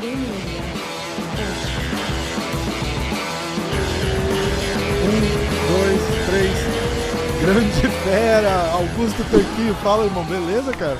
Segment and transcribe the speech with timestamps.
[0.00, 0.12] Um,
[5.66, 6.56] dois, três.
[7.40, 9.74] Grande fera, Augusto Tanquinho.
[9.82, 10.98] Fala, irmão, beleza, cara?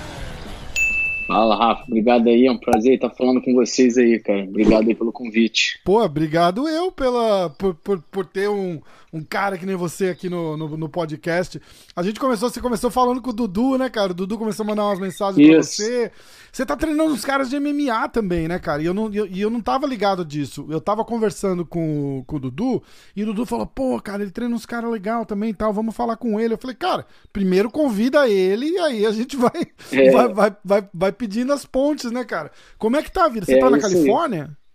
[1.29, 1.85] Fala, Rafa.
[1.87, 2.47] Obrigado aí.
[2.47, 4.45] É um prazer estar falando com vocês aí, cara.
[4.45, 5.79] Obrigado aí pelo convite.
[5.85, 8.81] Pô, obrigado eu pela, por, por, por ter um,
[9.13, 11.61] um cara que nem você aqui no, no, no, podcast.
[11.95, 14.13] A gente começou, você começou falando com o Dudu, né, cara?
[14.13, 15.51] O Dudu começou a mandar umas mensagens Isso.
[15.51, 16.13] pra você.
[16.51, 18.83] Você tá treinando uns caras de MMA também, né, cara?
[18.83, 20.67] E eu não, eu, eu não tava ligado disso.
[20.71, 22.83] Eu tava conversando com, com o Dudu
[23.15, 25.95] e o Dudu falou: pô, cara, ele treina uns caras legal também e tal, vamos
[25.95, 26.55] falar com ele.
[26.55, 30.11] Eu falei, cara, primeiro convida ele e aí a gente vai, é.
[30.11, 32.51] vai, vai, vai, vai, pedindo as pontes, né, cara?
[32.79, 33.45] Como é que tá a vida?
[33.45, 34.45] Você é, tá na Califórnia?
[34.45, 34.69] Aí.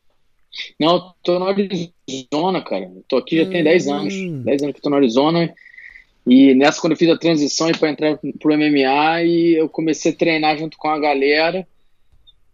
[0.80, 2.92] Não, tô no Arizona, cara.
[3.08, 3.50] Tô aqui já hum.
[3.50, 4.14] tem 10 anos.
[4.14, 5.54] 10 anos que tô no Arizona.
[6.26, 10.16] E nessa, quando eu fiz a transição para entrar pro MMA, e eu comecei a
[10.16, 11.68] treinar junto com a galera.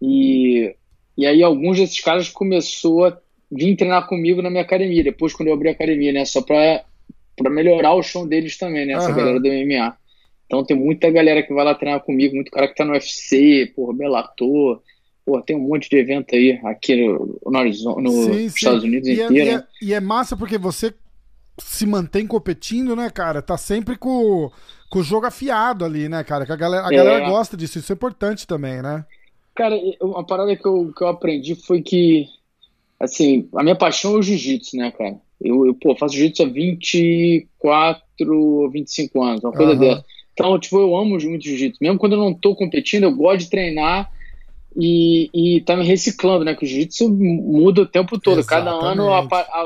[0.02, 0.74] E,
[1.18, 3.18] e aí alguns desses caras começou a
[3.52, 5.04] vir treinar comigo na minha academia.
[5.04, 6.26] Depois, quando eu abri a academia, né?
[6.26, 6.84] Só para
[7.50, 8.94] melhorar o chão deles também, né?
[8.94, 9.16] Essa uhum.
[9.16, 9.98] galera do MMA.
[10.50, 13.72] Então tem muita galera que vai lá treinar comigo, muito cara que tá no UFC,
[13.76, 14.82] porra, Bellator,
[15.30, 19.14] Pô, tem um monte de evento aí, aqui no, no, no sim, Estados Unidos e
[19.14, 19.36] inteiro.
[19.36, 20.92] É, e, é, e, é, massa porque você
[21.60, 23.40] se mantém competindo, né, cara?
[23.40, 24.50] Tá sempre com,
[24.90, 26.48] com o jogo afiado ali, né, cara?
[26.48, 26.98] Que a galera, a é.
[26.98, 29.06] galera gosta disso, isso é importante também, né?
[29.54, 32.26] Cara, uma parada que eu, que eu aprendi foi que,
[33.00, 35.16] assim, a minha paixão é o jiu-jitsu, né, cara?
[35.40, 39.80] Eu, eu pô, faço jiu-jitsu há 24 ou 25 anos, uma coisa uhum.
[39.80, 40.06] dessa.
[40.40, 41.80] Então, tipo, eu amo muito jiu-jitsu.
[41.82, 44.10] Mesmo quando eu não tô competindo, eu gosto de treinar
[44.74, 46.56] e, e tá me reciclando, né?
[46.56, 48.40] Que o jiu-jitsu muda o tempo todo.
[48.40, 48.80] Exatamente.
[48.80, 49.10] Cada ano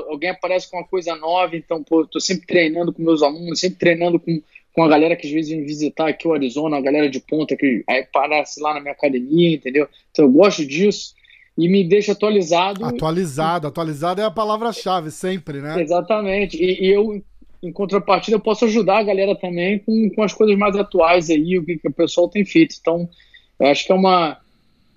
[0.10, 3.78] alguém aparece com uma coisa nova, então, pô, tô sempre treinando com meus alunos, sempre
[3.78, 4.42] treinando com,
[4.74, 7.56] com a galera que às vezes vem visitar aqui o Arizona, a galera de ponta
[7.56, 9.88] que aí aparece lá na minha academia, entendeu?
[10.10, 11.14] Então eu gosto disso
[11.56, 12.84] e me deixa atualizado.
[12.84, 15.80] Atualizado, atualizado é a palavra-chave sempre, né?
[15.80, 16.58] Exatamente.
[16.58, 17.24] E, e, eu,
[17.64, 21.58] em contrapartida, eu posso ajudar a galera também com, com as coisas mais atuais aí,
[21.58, 22.76] o que, que o pessoal tem feito.
[22.80, 23.10] Então,
[23.60, 24.38] eu acho que é uma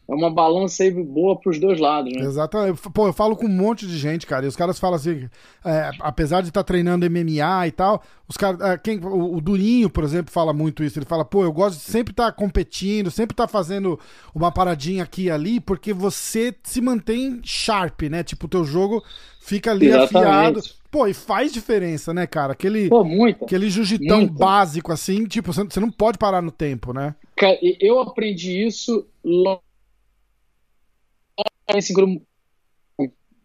[0.09, 2.21] é uma balança aí boa para os dois lados, né?
[2.22, 2.81] Exatamente.
[2.94, 5.28] Pô, eu falo com um monte de gente, cara, e os caras falam assim,
[5.65, 9.41] é, apesar de estar tá treinando MMA e tal, os caras, é, quem, o, o,
[9.41, 10.97] Durinho, por exemplo, fala muito isso.
[10.97, 13.98] Ele fala, pô, eu gosto de sempre estar tá competindo, sempre estar tá fazendo
[14.33, 18.22] uma paradinha aqui e ali, porque você se mantém sharp, né?
[18.22, 19.03] Tipo, o teu jogo
[19.46, 20.16] fica ali Exatamente.
[20.16, 20.60] afiado.
[20.90, 22.52] Pô, e faz diferença, né, cara?
[22.52, 27.14] Aquele, Pô, muita, aquele jiu-jitão básico, assim, tipo, você não pode parar no tempo, né?
[27.36, 29.62] Cara, eu aprendi isso logo
[31.74, 32.24] esse grupo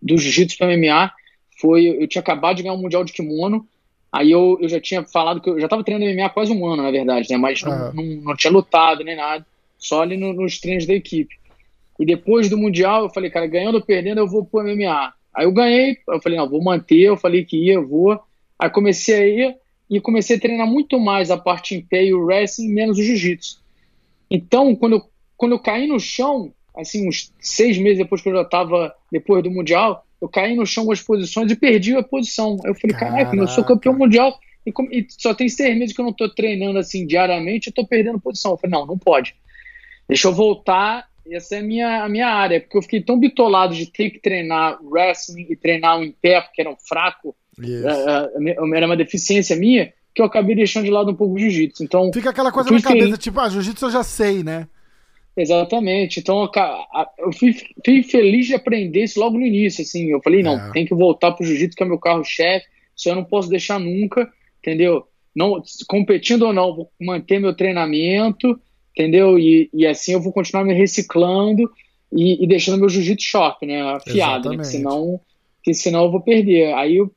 [0.01, 1.11] do jiu-jitsu para MMA
[1.59, 3.67] foi eu tinha acabado de ganhar um mundial de kimono
[4.11, 6.66] aí eu, eu já tinha falado que eu já estava treinando MMA há quase um
[6.66, 7.94] ano na verdade né mas não, uhum.
[7.94, 9.45] não, não, tinha lutado nem nada
[9.78, 11.35] só ali no, nos treinos da equipe
[12.00, 15.46] e depois do mundial eu falei cara ganhando ou perdendo eu vou pro MMA aí
[15.46, 18.19] eu ganhei eu falei não vou manter eu falei que ia eu vou
[18.58, 19.58] aí comecei a ir
[19.90, 23.03] e comecei a treinar muito mais a parte em pé e o wrestling menos o
[23.03, 23.62] jiu-jitsu
[24.30, 25.02] então quando eu,
[25.38, 29.44] quando eu caí no chão assim, uns seis meses depois que eu já estava, depois
[29.44, 32.58] do Mundial, eu caí no chão com as posições e perdi a posição.
[32.64, 36.06] Eu falei, caraca, eu sou campeão mundial e, e, só tem seis meses que eu
[36.06, 38.52] não estou treinando assim diariamente, eu estou perdendo posição.
[38.52, 39.36] Eu falei, não, não pode.
[40.08, 43.76] Deixa eu voltar, essa é a minha, a minha área, porque eu fiquei tão bitolado
[43.76, 47.84] de ter que treinar wrestling e treinar o em pé, porque era um fraco, yes.
[47.84, 51.84] uh, era uma deficiência minha, que eu acabei deixando de lado um pouco o jiu-jitsu.
[51.84, 54.68] Então, Fica aquela coisa na cabeça, tipo, ah, jiu-jitsu eu já sei, né?
[55.36, 56.20] Exatamente.
[56.20, 56.50] Então,
[57.20, 57.56] eu fui,
[57.86, 59.82] fui, feliz de aprender isso logo no início.
[59.82, 60.72] Assim, eu falei, não, é.
[60.72, 62.66] tem que voltar pro jiu-jitsu, que é meu carro-chefe.
[62.96, 64.29] Isso eu não posso deixar nunca,
[64.59, 65.08] entendeu?
[65.34, 68.59] Não, competindo ou não, vou manter meu treinamento,
[68.91, 69.38] entendeu?
[69.38, 71.70] E, e assim eu vou continuar me reciclando
[72.11, 73.82] e, e deixando meu jiu-jitsu short, né?
[73.82, 74.58] Afiado, né?
[74.58, 75.20] Que senão,
[75.64, 76.73] que senão eu vou perder.
[76.73, 77.11] Aí eu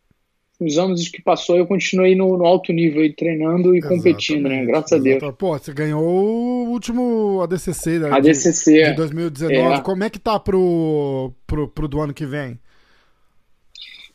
[0.60, 4.04] os anos que passou, eu continuei no, no alto nível, aí, treinando e Exatamente.
[4.04, 4.64] competindo, né?
[4.64, 5.16] Graças Exatamente.
[5.16, 5.34] a Deus.
[5.36, 8.10] Pô, você ganhou o último ADCC, né?
[8.10, 8.72] ADCC.
[8.72, 9.74] De, de 2019.
[9.74, 9.80] É.
[9.80, 12.58] Como é que tá pro, pro, pro do ano que vem?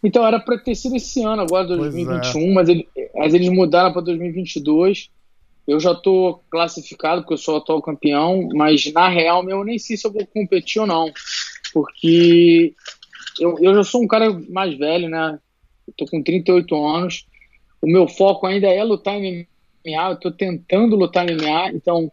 [0.01, 2.53] Então, era para ter sido esse ano, agora, 2021, é.
[2.53, 5.09] mas, ele, mas eles mudaram para 2022.
[5.69, 9.95] Eu já tô classificado, porque eu sou atual campeão, mas na real eu nem sei
[9.95, 11.11] se eu vou competir ou não,
[11.71, 12.73] porque
[13.39, 15.37] eu, eu já sou um cara mais velho, né?
[15.87, 17.25] Eu tô com 38 anos,
[17.81, 19.47] o meu foco ainda é lutar em
[19.85, 22.11] MMA, eu tô tentando lutar em MMA, então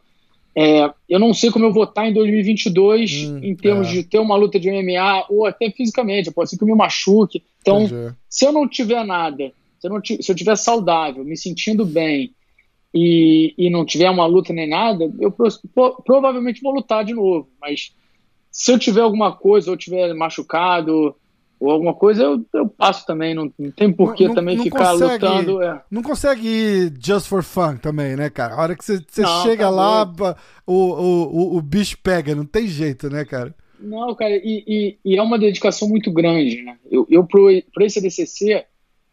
[0.54, 3.92] é, eu não sei como eu vou estar em 2022 hum, em termos é.
[3.92, 7.42] de ter uma luta de MMA ou até fisicamente, pode ser que eu me machuque.
[7.60, 8.14] Então, Entendi.
[8.28, 12.32] se eu não tiver nada, se eu, não se eu tiver saudável, me sentindo bem,
[12.94, 17.48] e, e não tiver uma luta nem nada, eu pro, provavelmente vou lutar de novo.
[17.60, 17.94] Mas
[18.50, 21.14] se eu tiver alguma coisa, ou tiver machucado,
[21.58, 23.34] ou alguma coisa, eu, eu passo também.
[23.34, 25.62] Não, não tem porquê também não ficar consegue, lutando.
[25.62, 25.82] É.
[25.90, 28.54] Não consegue ir just for fun também, né, cara?
[28.54, 30.12] A hora que você, você não, chega tá lá,
[30.66, 33.54] o, o, o, o, bicho pega, não tem jeito, né, cara?
[33.78, 36.78] Não, cara, e, e, e é uma dedicação muito grande, né?
[36.90, 38.64] Eu, eu pro, pro esse ADCC,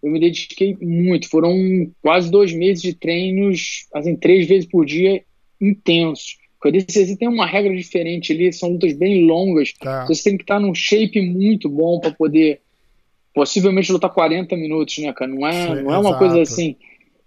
[0.04, 1.30] eu me dediquei muito.
[1.30, 1.56] Foram
[2.02, 5.24] quase dois meses de treinos, assim, três vezes por dia,
[5.62, 6.38] intensos.
[6.60, 9.74] Porque a DCC tem uma regra diferente ali, são lutas bem longas.
[9.74, 10.06] Tá.
[10.06, 12.60] Você tem que estar num shape muito bom para poder
[13.34, 15.32] possivelmente lutar 40 minutos, né, cara?
[15.32, 16.76] Não é, Sim, não é uma coisa assim.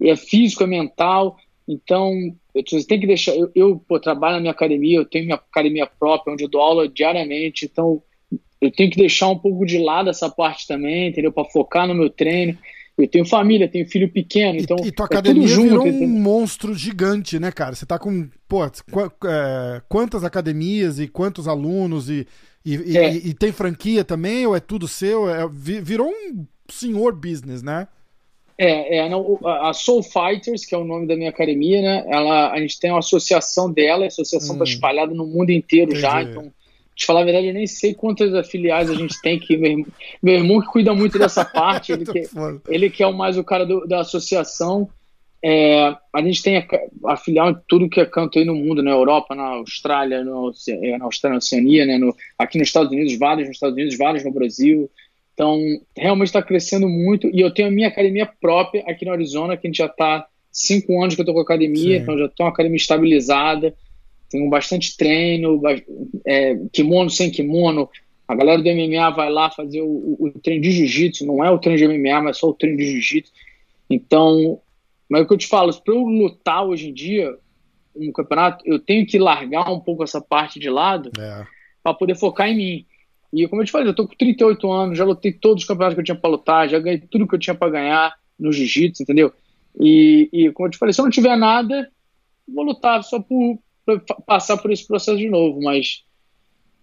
[0.01, 1.37] É físico, é mental.
[1.67, 2.15] Então,
[2.55, 3.35] você tem que deixar.
[3.35, 6.61] Eu, eu pô, trabalho na minha academia, eu tenho minha academia própria, onde eu dou
[6.61, 7.65] aula diariamente.
[7.65, 8.03] Então,
[8.61, 11.33] eu tenho que deixar um pouco de lado essa parte também, entendeu?
[11.33, 12.57] Para focar no meu treino.
[12.97, 14.79] Eu tenho família, tenho filho pequeno, então.
[14.83, 16.09] E, e tua é academia junto, virou um entendeu?
[16.09, 17.75] monstro gigante, né, cara?
[17.75, 22.27] Você tá com, pô, é, quantas academias e quantos alunos e,
[22.65, 23.13] e, é.
[23.13, 25.29] e, e, tem franquia também, ou é tudo seu?
[25.29, 27.87] É, virou um senhor business, né?
[28.59, 32.05] É, é não, a Soul Fighters, que é o nome da minha academia, né?
[32.09, 34.69] Ela, a gente tem uma associação dela, a associação está hum.
[34.69, 36.01] espalhada no mundo inteiro Entendi.
[36.01, 36.51] já, então
[36.97, 39.87] te falar a verdade, eu nem sei quantas afiliadas a gente tem que meu,
[40.23, 42.23] meu irmão que cuida muito dessa parte, ele que,
[42.67, 44.89] ele que é o mais o cara do, da associação.
[45.45, 46.67] É, a gente tem a,
[47.13, 50.51] a filial em tudo que é canto aí no mundo, na Europa, na Austrália, no,
[50.69, 53.99] é, na Austrália, na Oceania, né, no, aqui nos Estados Unidos, vários nos Estados Unidos,
[53.99, 54.91] vários no Brasil.
[55.35, 55.61] Então,
[55.95, 57.29] realmente está crescendo muito.
[57.29, 60.27] E eu tenho a minha academia própria aqui no Arizona, que a gente já está
[60.51, 62.03] cinco anos que eu estou com a academia, Sim.
[62.03, 63.75] então já estou uma academia estabilizada
[64.29, 65.61] tenho bastante treino,
[66.27, 67.89] é, kimono sem kimono.
[68.27, 71.51] A galera do MMA vai lá fazer o, o, o treino de jiu-jitsu, não é
[71.51, 73.33] o treino de MMA, mas só o treino de jiu-jitsu.
[73.89, 74.61] Então,
[75.09, 77.37] mas é o que eu te falo, para eu lutar hoje em dia,
[77.95, 81.47] um campeonato, eu tenho que largar um pouco essa parte de lado é.
[81.83, 82.87] para poder focar em mim.
[83.33, 85.95] E como eu te falei, eu tô com 38 anos, já lutei todos os campeonatos
[85.95, 89.03] que eu tinha para lutar, já ganhei tudo que eu tinha para ganhar no jiu-jitsu,
[89.03, 89.33] entendeu?
[89.79, 91.89] E, e, como eu te falei, se eu não tiver nada,
[92.49, 93.59] vou lutar só por,
[94.27, 96.05] passar por esse processo de novo, mas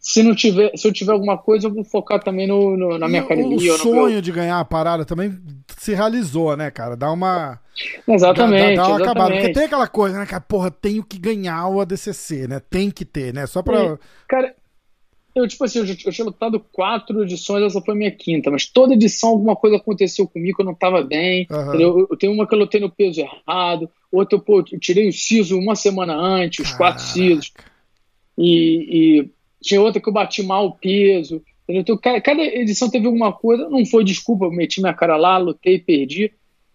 [0.04, 3.08] se não tiver, se eu tiver alguma coisa, eu vou focar também no, no na
[3.08, 3.74] minha e academia.
[3.74, 4.22] O sonho meu...
[4.22, 5.40] de ganhar a parada também
[5.78, 6.98] se realizou, né, cara?
[6.98, 7.58] Dá uma.
[8.06, 8.76] Exatamente.
[8.76, 9.04] Dá, dá uma exatamente.
[9.04, 9.34] acabada.
[9.34, 10.42] Porque tem aquela coisa, né, cara?
[10.42, 12.60] Porra, tenho que ganhar o ADCC, né?
[12.70, 13.46] Tem que ter, né?
[13.48, 13.80] Só pra.
[13.82, 13.98] É,
[14.28, 14.54] cara,
[15.36, 18.66] eu, tipo assim, eu, eu tinha lutado quatro edições, essa foi a minha quinta, mas
[18.66, 21.48] toda edição alguma coisa aconteceu comigo, eu não tava bem.
[21.50, 21.74] Uhum.
[21.74, 25.14] Eu, eu, tenho uma que eu lutei no peso errado, outra pô, eu tirei o
[25.14, 26.78] siso uma semana antes, os Caraca.
[26.78, 27.52] quatro sisos.
[28.38, 29.30] E, e,
[29.62, 31.42] tinha outra que eu bati mal o peso.
[31.68, 35.38] Então, cada, cada edição teve alguma coisa, não foi desculpa, eu meti minha cara lá,
[35.38, 36.32] lutei, perdi.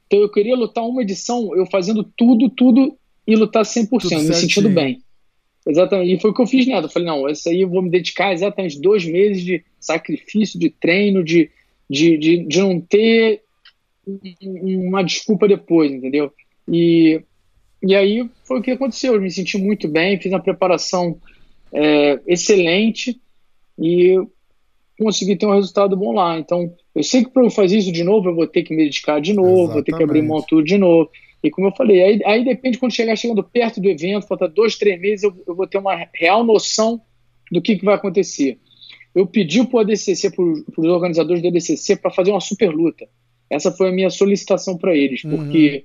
[0.07, 2.97] Então eu queria lutar uma edição, eu fazendo tudo, tudo
[3.27, 5.03] e lutar 100%, tudo me sentindo bem.
[5.69, 6.15] Exatamente.
[6.15, 6.87] E foi o que eu fiz nela.
[6.87, 10.71] Eu falei, não, esse aí eu vou me dedicar exatamente dois meses de sacrifício, de
[10.71, 11.50] treino, de,
[11.88, 13.43] de, de, de não ter
[14.43, 16.33] uma desculpa depois, entendeu?
[16.66, 17.21] E,
[17.83, 19.14] e aí foi o que aconteceu.
[19.14, 21.21] Eu me senti muito bem, fiz uma preparação
[21.71, 23.21] é, excelente
[23.78, 24.16] e
[24.99, 26.38] consegui ter um resultado bom lá.
[26.38, 28.85] Então, eu sei que para eu fazer isso de novo, eu vou ter que me
[28.85, 29.75] dedicar de novo, Exatamente.
[29.75, 31.11] vou ter que abrir mão tudo de novo.
[31.42, 34.76] E como eu falei, aí, aí depende quando chegar chegando perto do evento, falta dois,
[34.76, 37.00] três meses, eu, eu vou ter uma real noção
[37.50, 38.59] do que, que vai acontecer.
[39.14, 43.09] Eu pedi para o ADCC, para os organizadores do ADCC, para fazer uma super luta.
[43.49, 45.30] Essa foi a minha solicitação para eles, uhum.
[45.37, 45.85] porque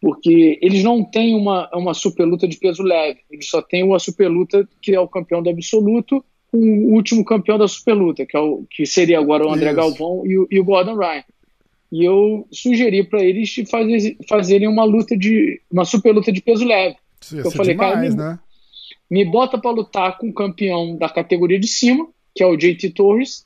[0.00, 3.98] porque eles não têm uma, uma super luta de peso leve, eles só têm uma
[3.98, 8.24] super luta que é o campeão do absoluto, com o último campeão da super luta,
[8.24, 9.76] que, é o, que seria agora o André Isso.
[9.76, 11.22] Galvão e o, e o Gordon Ryan
[11.90, 16.64] e eu sugeri para eles fazer, fazerem uma luta de uma super luta de peso
[16.64, 16.96] leve.
[17.32, 18.38] eu falei, demais, cara, me, né?
[19.10, 22.90] me bota para lutar com o campeão da categoria de cima, que é o JT
[22.90, 23.44] Torres.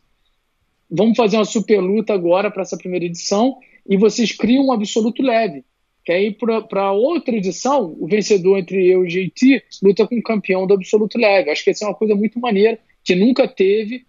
[0.90, 3.56] Vamos fazer uma super luta agora para essa primeira edição
[3.88, 5.64] e vocês criam um absoluto leve.
[6.04, 6.36] Que aí
[6.68, 10.74] para outra edição, o vencedor entre eu e o JT luta com o campeão do
[10.74, 11.50] absoluto leve.
[11.50, 14.04] Acho que essa é uma coisa muito maneira que nunca teve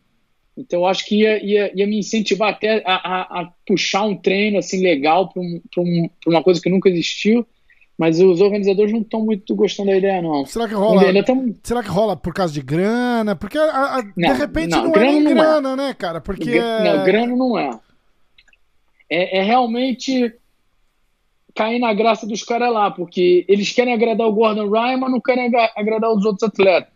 [0.57, 4.57] então, acho que ia, ia, ia me incentivar até a, a, a, puxar um treino
[4.57, 7.45] assim legal para um, um, uma coisa que nunca existiu.
[7.97, 10.45] Mas os organizadores não estão muito gostando da ideia, não.
[10.45, 11.23] Será que rola?
[11.23, 11.55] Tão...
[11.63, 13.37] Será que rola por causa de grana?
[13.37, 15.75] Porque a, não, de repente não, não é grana é grana, é.
[15.75, 16.19] né, cara?
[16.19, 16.43] Porque.
[16.43, 17.79] Gr não, grana não é.
[19.09, 19.37] é.
[19.39, 20.33] É realmente
[21.55, 25.21] cair na graça dos caras lá, porque eles querem agradar o Gordon Ryan, mas não
[25.21, 26.91] querem agradar os outros atletas.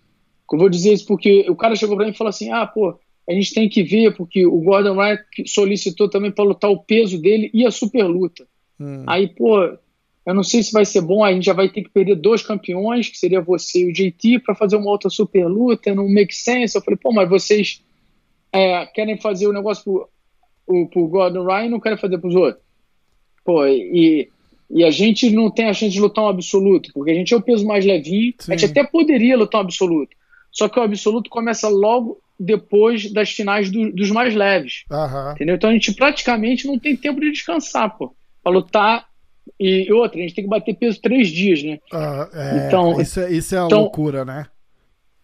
[0.52, 3.00] Eu vou dizer isso porque o cara chegou para mim e falou assim: ah, pô,
[3.30, 7.22] a gente tem que ver, porque o Gordon Ryan solicitou também para lutar o peso
[7.22, 8.48] dele e a super luta.
[8.80, 9.04] Hum.
[9.06, 9.60] Aí, pô,
[10.26, 12.42] eu não sei se vai ser bom, a gente já vai ter que perder dois
[12.42, 16.36] campeões, que seria você e o JT, para fazer uma outra super luta, não make
[16.36, 16.76] sense.
[16.76, 17.84] Eu falei, pô, mas vocês
[18.52, 20.10] é, querem fazer o negócio pro,
[20.66, 22.64] o, pro Gordon Ryan e não querem fazer pros outros.
[23.46, 24.28] Pô, e,
[24.72, 27.38] e a gente não tem a chance de lutar um absoluto, porque a gente é
[27.38, 28.54] o peso mais levinho, Sim.
[28.54, 30.18] a gente até poderia lutar um absoluto.
[30.52, 34.84] Só que o absoluto começa logo depois das finais do, dos mais leves.
[34.90, 35.32] Uhum.
[35.32, 35.56] Entendeu?
[35.56, 38.16] Então a gente praticamente não tem tempo de descansar, pô.
[38.42, 39.10] Pra lutar.
[39.60, 41.80] E outra, a gente tem que bater peso três dias, né?
[41.92, 44.46] Uh, é, então, isso, é, isso é a então, loucura, né?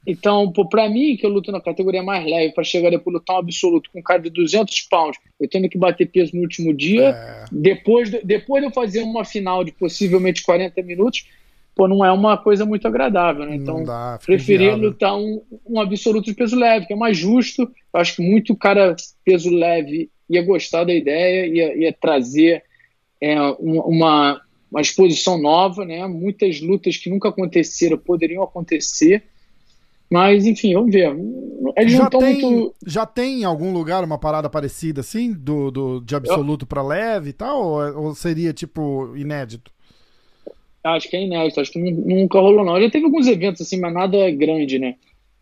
[0.06, 3.38] Então, pô, pra mim, que eu luto na categoria mais leve, para chegar depois lutar
[3.38, 6.74] um absoluto com um cara de 200 pounds, eu tendo que bater peso no último
[6.74, 7.46] dia, é.
[7.52, 11.26] depois, de, depois de eu fazer uma final de possivelmente 40 minutos,
[11.76, 13.56] pô, não é uma coisa muito agradável, né?
[13.56, 17.64] Então, dá, preferia lutar um, um absoluto de peso leve, que é mais justo.
[17.94, 22.64] Eu acho que muito cara peso leve ia gostar da ideia, ia, ia trazer
[23.22, 24.42] é, uma,
[24.72, 26.08] uma exposição nova, né?
[26.08, 29.24] Muitas lutas que nunca aconteceram poderiam acontecer.
[30.10, 31.14] Mas, enfim, vamos ver.
[31.76, 32.76] Eles já, tem, muito...
[32.86, 37.32] já tem em algum lugar uma parada parecida assim, do, do de absoluto para leve
[37.32, 37.62] e tal?
[37.62, 39.75] Ou, ou seria, tipo, inédito?
[40.86, 42.80] Acho que é inédito, acho que nunca rolou, não.
[42.80, 44.96] Já teve alguns eventos assim, mas nada grande, né?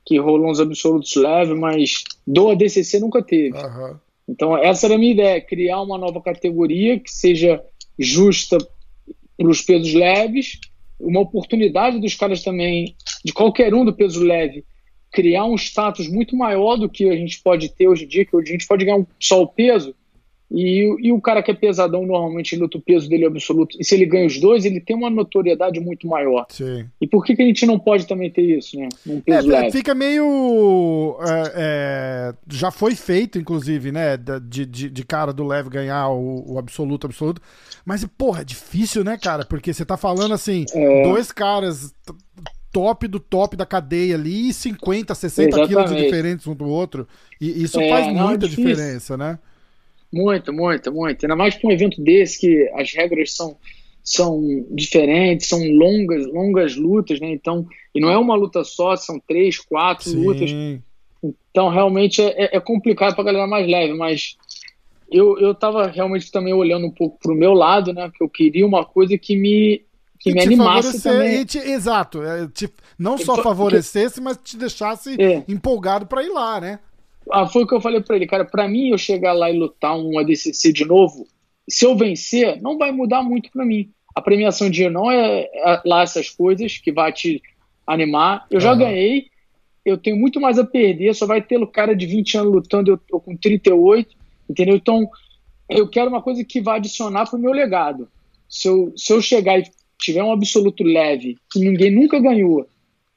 [0.05, 3.57] Que rolou uns absolutos leves, mas do ADCC nunca teve.
[3.57, 3.95] Uhum.
[4.27, 7.61] Então, essa era a minha ideia: criar uma nova categoria que seja
[7.99, 8.57] justa
[9.37, 10.59] para os pesos leves,
[10.97, 14.63] uma oportunidade dos caras também, de qualquer um do peso leve,
[15.11, 18.35] criar um status muito maior do que a gente pode ter hoje em dia, que
[18.35, 19.93] hoje a gente pode ganhar só o peso
[20.53, 23.75] e, e o cara que é pesadão, normalmente, luta o peso dele é absoluto.
[23.79, 26.45] E se ele ganha os dois, ele tem uma notoriedade muito maior.
[26.49, 26.85] Sim.
[27.01, 28.87] E por que, que a gente não pode também ter isso, né?
[29.03, 29.71] Num peso é, leve?
[29.71, 31.17] Fica meio.
[31.21, 34.15] É, é, já foi feito, inclusive, né?
[34.15, 37.41] De, de, de cara do leve ganhar o, o, absoluto, absoluto.
[37.83, 39.43] Mas, porra, é difícil, né, cara?
[39.45, 41.01] Porque você tá falando assim, é.
[41.01, 41.95] dois caras
[42.71, 45.67] top do top da cadeia ali, 50, 60 Exatamente.
[45.67, 47.07] quilos de diferentes um do outro.
[47.41, 49.39] E isso é, faz não, muita diferença, né?
[50.13, 51.25] Muito, muito, muito.
[51.25, 53.57] Ainda mais para um evento desse que as regras são,
[54.03, 57.31] são diferentes, são longas, longas lutas, né?
[57.31, 57.65] Então,
[57.95, 60.23] e não é uma luta só, são três, quatro Sim.
[60.23, 60.51] lutas.
[61.49, 64.37] Então, realmente é, é complicado para a galera mais leve, mas
[65.11, 68.11] eu, eu tava realmente também olhando um pouco pro meu lado, né?
[68.15, 69.83] Que eu queria uma coisa que me
[70.19, 71.43] que me animasse também.
[71.43, 75.43] Te, exato, é, te, não só favorecesse, mas te deixasse é.
[75.47, 76.79] empolgado para ir lá, né?
[77.31, 78.45] Ah, foi o que eu falei para ele, cara.
[78.45, 81.27] Para mim, eu chegar lá e lutar um ADCC de novo,
[81.69, 83.89] se eu vencer, não vai mudar muito para mim.
[84.15, 87.41] A premiação de não é, é lá essas coisas que vai te
[87.87, 88.45] animar.
[88.51, 89.27] Eu já ganhei,
[89.83, 91.15] eu tenho muito mais a perder.
[91.15, 94.15] Só vai ter o cara de 20 anos lutando, eu tô com 38,
[94.49, 94.75] entendeu?
[94.75, 95.09] Então,
[95.69, 98.07] eu quero uma coisa que vai adicionar pro meu legado.
[98.47, 99.63] Se eu, se eu chegar e
[99.97, 102.67] tiver um absoluto leve, que ninguém nunca ganhou,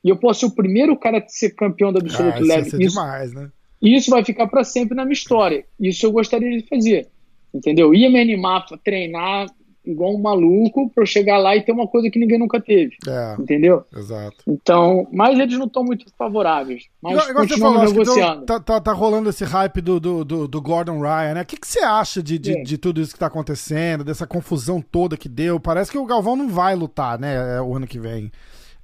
[0.03, 2.69] e eu posso ser o primeiro cara a ser campeão do absoluto ah, leve.
[2.69, 3.51] Isso, demais, né?
[3.81, 5.65] E isso vai ficar para sempre na minha história.
[5.79, 7.09] Isso eu gostaria de fazer.
[7.55, 7.95] Entendeu?
[7.95, 9.47] Ia me animar a treinar
[9.87, 12.97] igual um maluco para eu chegar lá e ter uma coisa que ninguém nunca teve.
[13.07, 13.85] É, entendeu?
[13.97, 14.37] Exato.
[14.47, 16.85] Então, mas eles não estão muito favoráveis.
[17.01, 18.43] Mas igual, continuam falou, negociando.
[18.43, 21.43] Então, tá, tá, tá, rolando esse hype do, do, do, do Gordon Ryan, né?
[21.43, 24.83] O que, que você acha de, de, de, tudo isso que tá acontecendo, dessa confusão
[24.83, 25.61] toda que deu?
[25.61, 28.33] Parece que o Galvão não vai lutar, né, o ano que vem.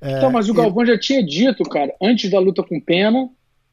[0.00, 3.28] É, então, mas o Galvão já tinha dito, cara, antes da luta com Pena,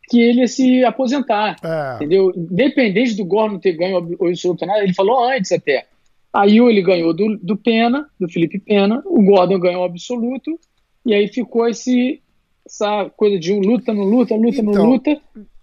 [0.10, 1.56] que ele ia se aposentar.
[1.64, 1.96] É.
[1.96, 2.32] Entendeu?
[2.36, 5.86] Independente do Gordon ter ganho o absoluto nada, ele falou antes até.
[6.34, 10.60] Aí ele ganhou do, do Pena, do Felipe Pena, o Gordon ganhou o absoluto,
[11.06, 12.22] e aí ficou esse,
[12.66, 15.20] essa coisa de um luta, no luta, luta, então, no luta.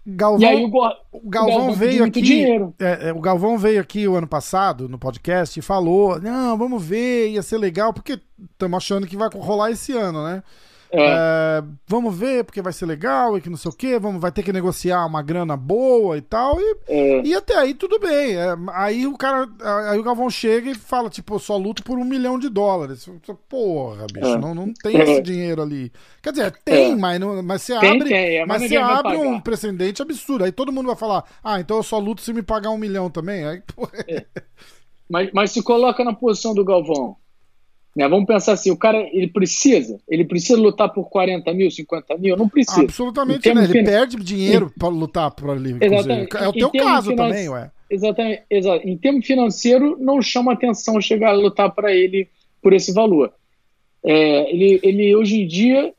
[0.09, 2.45] Galvão, e aí o, Go, o Galvão, Galvão veio aqui.
[2.79, 6.81] É, é, o Galvão veio aqui o ano passado no podcast e falou: não, vamos
[6.81, 8.17] ver, ia ser legal, porque
[8.53, 10.43] estamos achando que vai rolar esse ano, né?
[10.91, 11.05] É.
[11.59, 14.31] É, vamos ver, porque vai ser legal e que não sei o que, vamos, vai
[14.31, 16.59] ter que negociar uma grana boa e tal.
[16.59, 17.21] E, é.
[17.25, 18.35] e até aí tudo bem.
[18.35, 19.47] É, aí o cara.
[19.89, 23.09] Aí o Galvão chega e fala, tipo, eu só luto por um milhão de dólares.
[23.49, 24.37] Porra, bicho, é.
[24.37, 25.91] não, não tem esse dinheiro ali.
[26.21, 28.09] Quer dizer, tem, mas, não, mas você tem, abre.
[28.09, 30.45] Tem, mas, mas você abre um precedente absurdo.
[30.45, 33.09] Aí todo mundo vai falar, ah, então eu só luto se me pagar um milhão
[33.09, 33.45] também.
[33.45, 33.91] Aí, porra.
[35.09, 37.15] Mas, mas se coloca na posição do Galvão
[37.97, 38.07] Né?
[38.07, 39.99] Vamos pensar assim, o cara, ele precisa?
[40.07, 42.37] Ele precisa lutar por 40 mil, 50 mil?
[42.37, 42.83] Não precisa.
[42.83, 43.63] Absolutamente, né?
[43.63, 43.83] Ele fin...
[43.83, 45.75] perde dinheiro para lutar por ali.
[45.81, 46.37] Exatamente.
[46.37, 47.33] É o teu caso finance...
[47.33, 47.71] também, ué.
[47.89, 48.87] Exatamente, exatamente.
[48.91, 52.29] Em termos financeiro, não chama atenção chegar a lutar para ele
[52.61, 53.33] por esse valor.
[54.05, 55.91] É, ele, ele hoje em dia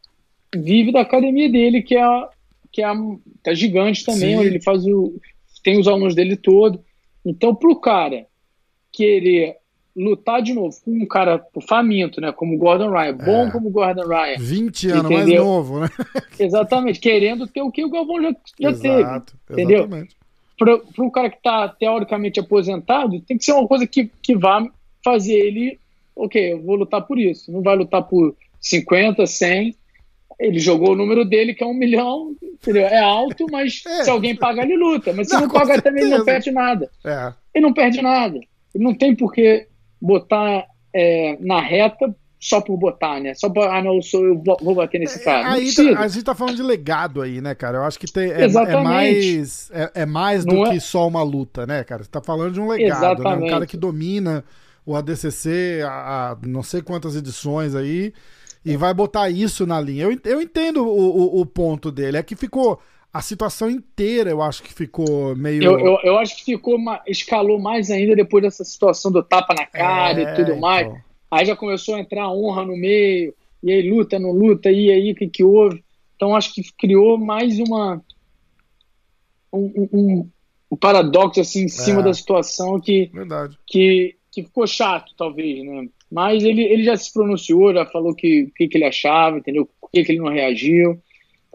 [0.55, 2.29] vive da academia dele, que é a,
[2.71, 2.95] que é a,
[3.43, 4.37] tá gigante também, Sim.
[4.37, 5.21] onde ele faz o.
[5.65, 6.81] tem os alunos dele todo.
[7.27, 8.25] Então, para o cara
[8.93, 9.57] querer
[9.99, 12.31] lutar de novo com um cara faminto, né?
[12.31, 13.51] Como Gordon Ryan, bom é.
[13.51, 14.37] como Gordon Ryan.
[14.39, 15.19] 20 anos entendeu?
[15.19, 15.89] mais novo, né?
[16.39, 19.63] Exatamente, querendo ter o que o Galvão já, já Exato, teve.
[19.63, 19.81] Entendeu?
[19.81, 20.17] Exatamente.
[20.57, 24.67] Para um cara que está teoricamente aposentado, tem que ser uma coisa que, que vá
[25.05, 25.79] fazer ele,
[26.17, 27.51] ok, eu vou lutar por isso.
[27.51, 29.75] Não vai lutar por 50, 100.
[30.39, 32.87] Ele jogou o número dele, que é um milhão, entendeu?
[32.87, 34.05] É alto, mas é.
[34.05, 35.13] se alguém pagar, ele luta.
[35.13, 35.83] Mas se não, não pagar certeza.
[35.83, 36.91] também, ele não perde nada.
[37.05, 37.33] É.
[37.55, 38.41] Ele não perde nada.
[38.75, 39.67] Ele não tem por que
[40.01, 43.35] botar é, na reta só por botar, né?
[43.35, 45.53] Só para, ah, não, eu, sou, eu vou bater nesse é, cara.
[45.53, 47.79] Aí tá, a gente tá falando de legado aí, né, cara?
[47.79, 50.71] Eu acho que tem, é, é mais, é, é mais do é?
[50.71, 52.05] que só uma luta, né, cara?
[52.05, 53.35] Você tá falando de um legado, né?
[53.35, 54.45] Um cara que domina
[54.87, 58.13] o ADCC há, não sei quantas edições aí
[58.65, 60.05] e vai botar isso na linha.
[60.05, 62.81] Eu, eu entendo o, o, o ponto dele, é que ficou
[63.13, 65.63] a situação inteira eu acho que ficou meio.
[65.63, 69.67] Eu, eu, eu acho que ficou escalou mais ainda depois dessa situação do tapa na
[69.67, 70.87] cara é, e tudo mais.
[70.87, 71.01] Então.
[71.31, 74.91] Aí já começou a entrar a honra no meio, e aí luta, não luta, e
[74.91, 75.83] aí o que, que houve?
[76.17, 78.03] Então acho que criou mais uma.
[79.51, 80.31] Um, um,
[80.71, 83.11] um paradoxo assim em cima é, da situação que,
[83.67, 85.89] que que ficou chato talvez, né?
[86.11, 89.69] Mas ele, ele já se pronunciou, já falou que o que, que ele achava, entendeu?
[89.81, 91.03] Por que, que ele não reagiu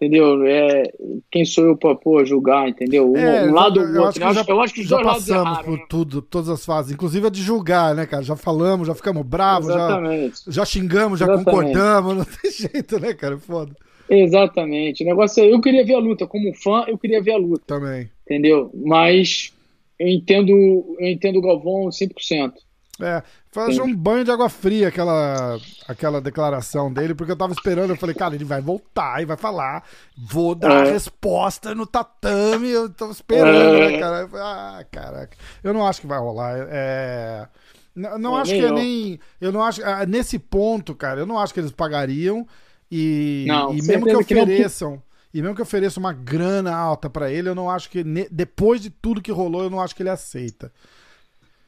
[0.04, 0.46] entendeu?
[0.46, 0.84] É,
[1.32, 3.16] quem sou eu para pô, julgar, entendeu?
[3.16, 4.26] É, um lado eu, outro.
[4.26, 5.86] Acho que, eu acho que já passamos erraram, por né?
[5.88, 8.24] tudo, todas as fases, inclusive a de julgar, né, cara?
[8.24, 10.02] Já falamos, já ficamos bravos, já,
[10.48, 11.46] já xingamos, já Exatamente.
[11.46, 13.38] concordamos, não tem jeito, né, cara?
[13.38, 13.72] Foda.
[14.10, 15.04] Exatamente.
[15.04, 17.64] O negócio é, eu queria ver a luta, como fã, eu queria ver a luta.
[17.66, 18.10] Também.
[18.26, 18.70] Entendeu?
[18.74, 19.54] Mas
[19.98, 20.52] eu entendo,
[21.00, 22.54] eu entendo o Galvão 100%.
[23.02, 27.90] É, faz um banho de água fria aquela, aquela declaração dele, porque eu tava esperando,
[27.90, 29.84] eu falei, cara, ele vai voltar e vai falar,
[30.16, 30.90] vou dar é.
[30.90, 34.00] a resposta no tatame, eu tava esperando, né, é.
[34.00, 34.30] cara?
[34.36, 35.36] Ah, caraca.
[35.64, 36.68] Eu não acho que vai rolar.
[36.70, 37.48] É.
[37.96, 39.20] Não, não é, acho que é nem.
[39.42, 39.84] Eu não acho.
[39.84, 42.48] Ah, nesse ponto, cara, eu não acho que eles pagariam.
[42.92, 44.98] E, não, e mesmo que ofereçam.
[44.98, 48.04] Que e mesmo que ofereça uma grana alta para ele, eu não acho que.
[48.32, 50.72] Depois de tudo que rolou, eu não acho que ele aceita.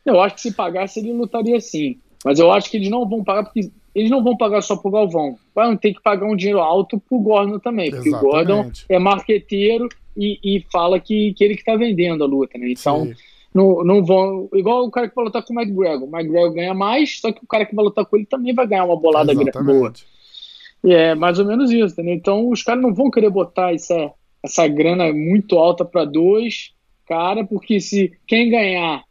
[0.06, 1.98] Eu acho que se pagasse ele lutaria sim.
[2.24, 4.91] Mas eu acho que eles não vão pagar porque eles não vão pagar só pro
[4.91, 5.38] Galvão.
[5.54, 7.89] Vão ter que pagar um dinheiro alto pro Gordon também.
[7.91, 8.28] Porque Exatamente.
[8.28, 9.88] o Gordon é marqueteiro
[10.18, 12.70] e, e fala que, que ele que tá vendendo a luta, né?
[12.72, 13.12] Então,
[13.54, 14.50] não, não vão.
[14.54, 16.08] Igual o cara que vai lutar com o McGregor.
[16.08, 18.68] O McGregor ganha mais, só que o cara que vai lutar com ele também vai
[18.68, 19.80] ganhar uma bolada Exatamente.
[19.80, 19.94] boa.
[20.84, 22.13] E é mais ou menos isso, entendeu?
[22.13, 24.12] Então os caras não vão querer botar essa,
[24.44, 26.76] essa grana muito alta para dois
[27.08, 29.04] cara, porque se quem ganhar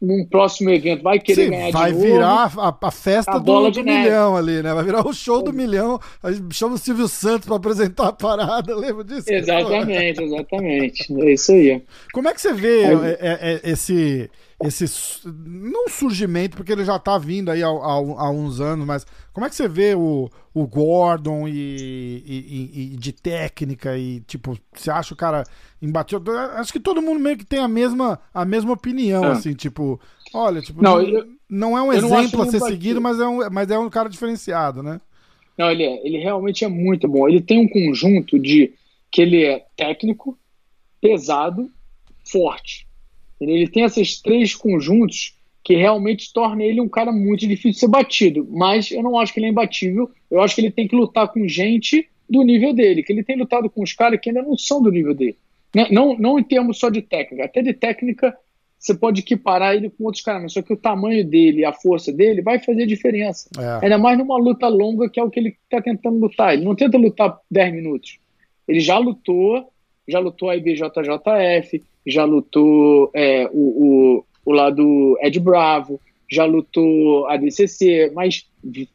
[0.00, 2.08] num próximo evento vai querer Sim, ganhar vai de novo.
[2.08, 4.72] Vai virar a, a festa a do, do milhão ali, né?
[4.72, 6.00] Vai virar o show do milhão.
[6.22, 9.30] A gente chama o Silvio Santos para apresentar a parada, lembra disso?
[9.32, 11.22] Exatamente, exatamente.
[11.22, 11.82] É isso aí.
[12.12, 14.84] Como é que você vê é, é, é, esse esse
[15.24, 19.46] não surgimento, porque ele já está vindo aí há, há, há, uns anos, mas como
[19.46, 24.90] é que você vê o, o Gordon e, e, e, de técnica e tipo, você
[24.90, 25.44] acha o cara
[25.80, 26.36] imbatível?
[26.56, 29.30] Acho que todo mundo meio que tem a mesma, a mesma opinião, é.
[29.30, 30.00] assim, tipo,
[30.34, 33.70] olha, tipo, não, eu, não é um exemplo a ser seguido, mas é, um, mas
[33.70, 35.00] é um cara diferenciado, né?
[35.56, 37.28] Não, ele é, ele realmente é muito bom.
[37.28, 38.72] Ele tem um conjunto de
[39.10, 40.36] que ele é técnico,
[41.00, 41.70] pesado,
[42.24, 42.87] forte.
[43.40, 47.88] Ele tem esses três conjuntos que realmente torna ele um cara muito difícil de ser
[47.88, 48.48] batido.
[48.50, 50.10] Mas eu não acho que ele é imbatível.
[50.30, 53.36] Eu acho que ele tem que lutar com gente do nível dele, que ele tem
[53.36, 55.36] lutado com os caras que ainda não são do nível dele.
[55.74, 57.44] Não, né, não, não em termos só de técnica.
[57.44, 58.34] Até de técnica
[58.78, 62.12] você pode equiparar ele com outros caras, mas só que o tamanho dele, a força
[62.12, 63.50] dele vai fazer diferença.
[63.58, 63.84] É.
[63.84, 66.54] Ainda mais numa luta longa, que é o que ele está tentando lutar.
[66.54, 68.18] Ele não tenta lutar 10 minutos.
[68.68, 69.68] Ele já lutou,
[70.06, 73.58] já lutou a IBJJF, já lutou é, o,
[74.16, 78.46] o, o lado Ed Bravo, já lutou a DCC, mas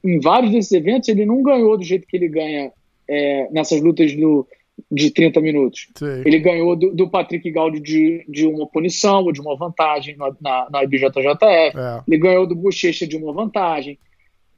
[0.04, 2.72] em vários desses eventos ele não ganhou do jeito que ele ganha
[3.08, 4.48] é, nessas lutas do,
[4.92, 5.88] de 30 minutos.
[5.96, 6.22] Sim.
[6.26, 10.32] Ele ganhou do, do Patrick Gaudi de, de uma punição ou de uma vantagem na,
[10.40, 11.44] na, na IBJJF.
[11.44, 12.02] É.
[12.08, 13.98] Ele ganhou do Bochecha de uma vantagem.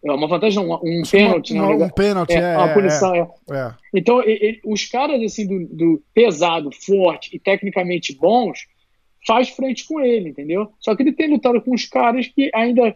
[0.05, 1.61] É uma vantagem, não, um pênalti, né?
[1.61, 3.15] Um pênalti, é, é, uma punição.
[3.15, 3.55] É.
[3.55, 3.73] é.
[3.93, 8.67] Então, ele, os caras assim do, do, pesado, forte e tecnicamente bons
[9.25, 10.71] faz frente com ele, entendeu?
[10.79, 12.95] Só que ele tem lutado com os caras que ainda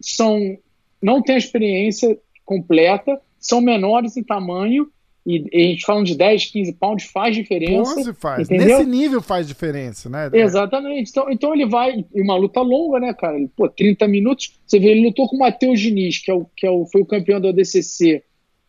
[0.00, 0.56] são
[1.02, 4.90] não têm a experiência completa, são menores em tamanho,
[5.26, 7.94] e, e a gente falando de 10, 15 pounds faz diferença.
[7.96, 8.48] Pô, faz.
[8.48, 8.78] Entendeu?
[8.78, 10.30] Nesse nível faz diferença, né?
[10.32, 11.10] Exatamente.
[11.10, 13.36] Então, então ele vai, em uma luta longa, né, cara?
[13.36, 14.56] Ele, pô, 30 minutos.
[14.64, 17.02] Você vê, ele lutou com o Matheus Diniz, que, é o, que é o, foi
[17.02, 18.22] o campeão do ADCC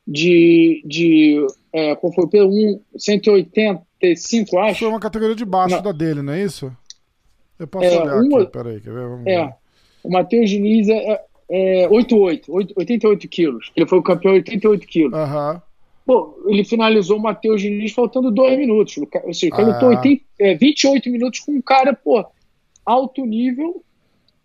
[0.07, 0.81] de.
[0.83, 2.25] de é, qual foi?
[2.43, 4.79] Um, 185, acho.
[4.79, 5.83] Foi uma categoria de baixo não.
[5.83, 6.75] da dele, não é isso?
[7.59, 9.07] Eu posso é, olhar uma, aqui, peraí, quer ver?
[9.07, 9.53] Vamos é, ver.
[10.03, 13.71] o Matheus Diniz é, é 88, 88 quilos.
[13.75, 15.13] Ele foi o campeão 88 quilos.
[15.13, 15.53] Aham.
[15.53, 15.66] Uhum.
[16.07, 18.97] Pô, ele finalizou o Matheus Diniz faltando dois minutos.
[18.97, 22.25] Ou seja, ele lutou 80, é, 28 minutos com um cara, pô,
[22.85, 23.83] alto nível,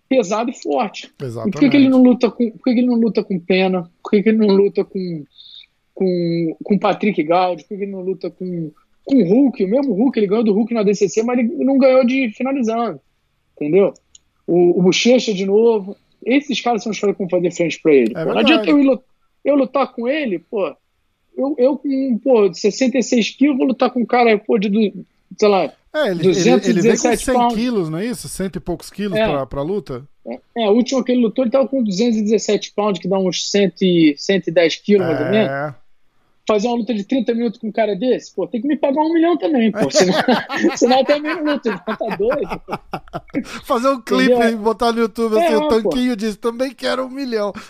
[0.08, 1.10] pesado e forte.
[1.22, 1.48] Exatamente.
[1.48, 2.50] E por que, que ele não luta com.
[2.50, 3.88] Por que, que ele não luta com pena?
[4.02, 5.24] Por que, que ele não luta com
[5.94, 8.72] com, com Patrick Gaudi, por que ele não luta com,
[9.04, 9.64] com o Hulk?
[9.64, 13.00] O mesmo Hulk, ele ganhou do Hulk na ADCC, mas ele não ganhou de finalizando,
[13.54, 13.94] entendeu?
[14.46, 15.96] O, o Bochecha de novo.
[16.24, 18.12] Esses caras são os caras que vão fazer frente pra ele.
[18.16, 19.02] É não adianta eu,
[19.44, 20.74] eu lutar com ele, pô.
[21.36, 24.92] Eu, eu com pô, 66 quilos vou lutar com um cara pô, de,
[25.38, 27.54] sei lá, é, ele, 217 ele, ele com 100 pounds.
[27.54, 28.28] quilos, não é isso?
[28.28, 29.28] Cento e poucos quilos é.
[29.28, 30.02] pra, pra luta?
[30.26, 33.50] É, é, o último que ele lutou, ele tava com 217 pounds, que dá uns
[33.50, 35.74] 100, 110 quilos, mais ou menos.
[36.46, 39.00] Fazer uma luta de 30 minutos com um cara desse, pô, tem que me pagar
[39.00, 39.88] um milhão também, pô.
[39.90, 40.14] Senão,
[40.76, 42.60] senão até meio luta, tá doido.
[43.64, 47.10] Fazer um clipe e botar no YouTube assim, é, o tanquinho diz, também quero um
[47.10, 47.52] milhão.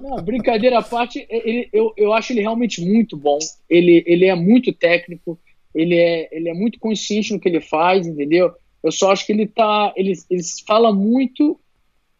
[0.00, 3.38] Não, brincadeira à parte, ele, eu, eu acho ele realmente muito bom.
[3.68, 5.38] Ele, ele é muito técnico,
[5.74, 8.52] ele é, ele é muito consciente no que ele faz, entendeu?
[8.82, 9.92] Eu só acho que ele tá.
[9.96, 11.58] Ele, ele fala muito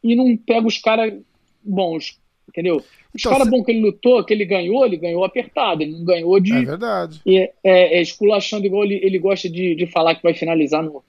[0.02, 1.12] e não pega os caras
[1.62, 2.18] bons,
[2.54, 2.76] entendeu?
[2.76, 6.04] Os então, caras bom que ele lutou, que ele ganhou, ele ganhou apertado, ele não
[6.04, 6.52] ganhou de.
[6.52, 7.20] É verdade.
[7.26, 11.02] É, é, é esculachando igual ele, ele gosta de, de falar que vai finalizar no,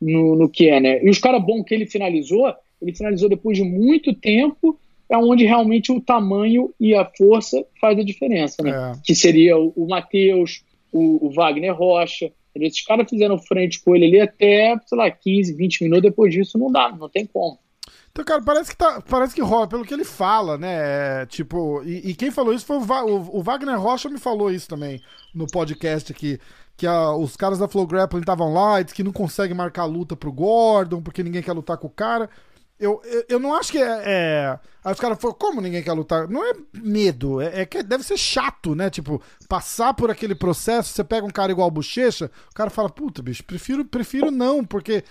[0.00, 1.02] no, no que é, né?
[1.02, 4.78] E os caras bom que ele finalizou, ele finalizou depois de muito tempo,
[5.08, 8.70] é onde realmente o tamanho e a força faz a diferença, né?
[8.70, 9.00] É.
[9.02, 12.30] Que seria o, o Matheus, o, o, Wagner Rocha.
[12.54, 16.58] Esses caras fizeram frente com ele ali até, sei lá, 15, 20 minutos, depois disso
[16.58, 17.58] não dá, não tem como.
[18.12, 21.22] Então, cara, parece que, tá, parece que rola, pelo que ele fala, né?
[21.22, 24.18] É, tipo, e, e, quem falou isso foi o, Va o, o, Wagner Rocha me
[24.18, 25.02] falou isso também
[25.34, 26.38] no podcast aqui.
[26.76, 30.14] Que a, os caras da Flow Grappling estavam lá e que não conseguem marcar luta
[30.14, 32.28] pro Gordon, porque ninguém quer lutar com o cara.
[32.78, 34.58] Eu, eu, eu não acho que é, é.
[34.84, 36.28] Aí os caras falaram, como ninguém quer lutar?
[36.28, 38.90] Não é medo, é, é, que deve ser chato, né?
[38.90, 43.22] Tipo, passar por aquele processo, você pega um cara igual Bochecha, o cara fala, puta,
[43.22, 45.02] bicho, prefiro, prefiro não, porque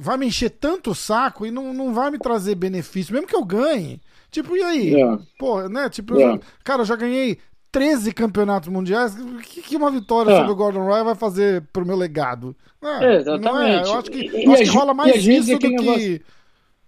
[0.00, 3.36] vai me encher tanto o saco e não, não vai me trazer benefício, mesmo que
[3.36, 4.00] eu ganhe.
[4.30, 4.94] Tipo, e aí?
[4.94, 5.20] Yeah.
[5.38, 5.90] Pô, né?
[5.90, 6.36] Tipo, yeah.
[6.36, 7.38] eu, cara, eu já ganhei
[7.70, 9.14] 13 campeonatos mundiais.
[9.14, 10.46] O que, que uma vitória yeah.
[10.46, 12.56] sobre o Gordon Ryan vai fazer pro meu legado?
[12.82, 13.44] É, Exatamente.
[13.44, 13.82] Não é?
[13.82, 15.68] Eu acho que, e, eu acho que rola mais isso do que.
[15.68, 16.20] Negócio,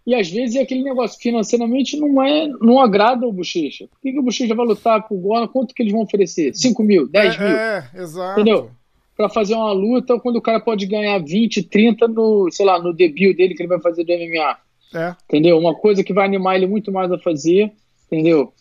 [0.04, 3.86] e às vezes aquele negócio financeiramente não é, não agrada o Bochecha.
[3.86, 5.48] Por que, que o Bochecha vai lutar com o Gordon?
[5.48, 6.54] Quanto que eles vão oferecer?
[6.54, 7.56] 5 mil, 10 é, mil?
[7.56, 8.40] É, exato.
[8.40, 8.70] Entendeu?
[9.16, 12.92] Para fazer uma luta quando o cara pode ganhar 20, 30 no, sei lá, no
[12.92, 14.56] debut dele que ele vai fazer do MMA.
[14.94, 15.16] É.
[15.24, 15.58] Entendeu?
[15.58, 17.72] Uma coisa que vai animar ele muito mais a fazer,
[18.06, 18.52] entendeu?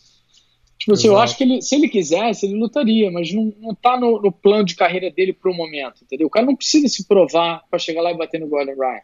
[0.78, 3.98] Tipo assim, eu acho que ele, se ele quisesse, ele lutaria, mas não, não tá
[3.98, 6.26] no, no plano de carreira dele pro momento, entendeu?
[6.26, 9.00] O cara não precisa se provar para chegar lá e bater no Gordon Ryan,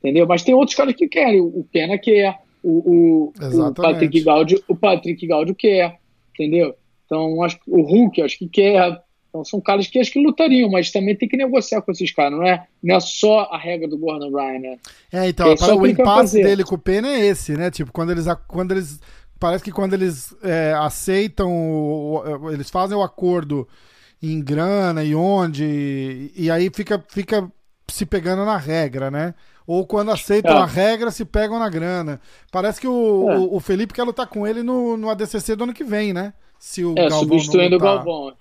[0.00, 0.26] entendeu?
[0.26, 3.32] Mas tem outros caras que querem, o Pena quer, o, o,
[3.68, 5.98] o Patrick Gaudio, o Patrick Gaudio quer,
[6.34, 6.74] entendeu?
[7.06, 9.00] Então, acho que o Hulk, acho que quer,
[9.34, 12.38] então são caras que acho que lutariam, mas também tem que negociar com esses caras,
[12.38, 14.78] não é, não é só a regra do Gordon Ryan, né?
[15.12, 17.68] É, então, é o impasse dele com o Pena é esse, né?
[17.68, 18.26] Tipo, quando eles.
[18.46, 19.00] Quando eles
[19.40, 21.50] parece que quando eles é, aceitam,
[22.52, 23.66] eles fazem o acordo
[24.22, 27.50] em grana e onde, e, aí fica, fica
[27.88, 29.34] se pegando na regra, né?
[29.66, 30.60] Ou quando aceitam é.
[30.60, 32.20] a regra, se pegam na grana.
[32.52, 33.36] Parece que o, é.
[33.36, 36.32] o, o, Felipe quer lutar com ele no, no ADCC do ano que vem, né?
[36.58, 38.34] Se o é, Galvão substituindo o Galvão.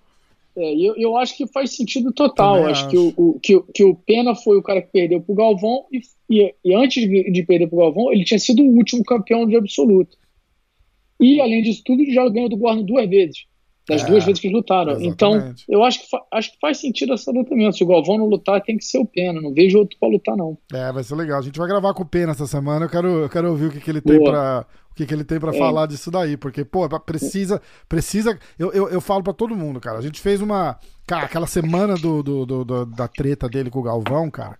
[0.56, 2.66] É, eu, eu acho que faz sentido total.
[2.66, 5.34] Acho, acho, Que, o, o, que, que o Pena foi o cara que perdeu pro
[5.34, 9.04] Galvão e, e, e antes de, de perder pro Galvão, ele tinha sido o último
[9.04, 10.18] campeão de absoluto.
[11.20, 13.46] E, além disso tudo, ele já ganhou do Gordon duas vezes.
[13.88, 14.94] Das é, duas vezes que lutaram.
[14.94, 15.14] Exatamente.
[15.14, 17.74] Então, eu acho que, acho que faz sentido essa luta mesmo.
[17.74, 19.42] Se o Galvão não lutar, tem que ser o Pena.
[19.42, 20.58] Não vejo outro pra lutar, não.
[20.72, 21.40] É, vai ser legal.
[21.40, 22.86] A gente vai gravar com o Pena essa semana.
[22.86, 25.24] Eu quero, eu quero ouvir o que, que ele tem para o que, que ele
[25.24, 25.58] tem para é.
[25.58, 29.98] falar disso daí, porque, pô, precisa, precisa, eu, eu, eu falo para todo mundo, cara,
[29.98, 33.80] a gente fez uma, cara, aquela semana do, do, do, do da treta dele com
[33.80, 34.56] o Galvão, cara,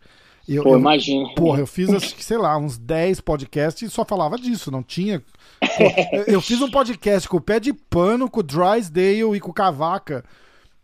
[0.48, 1.30] eu, Pô, imagina.
[1.36, 5.22] Porra, eu fiz, sei lá, uns 10 podcasts e só falava disso, não tinha.
[5.62, 9.40] Pô, eu, eu, fiz um podcast com o Pé de Pano, com o Drysdale e
[9.40, 10.22] com o Cavaca.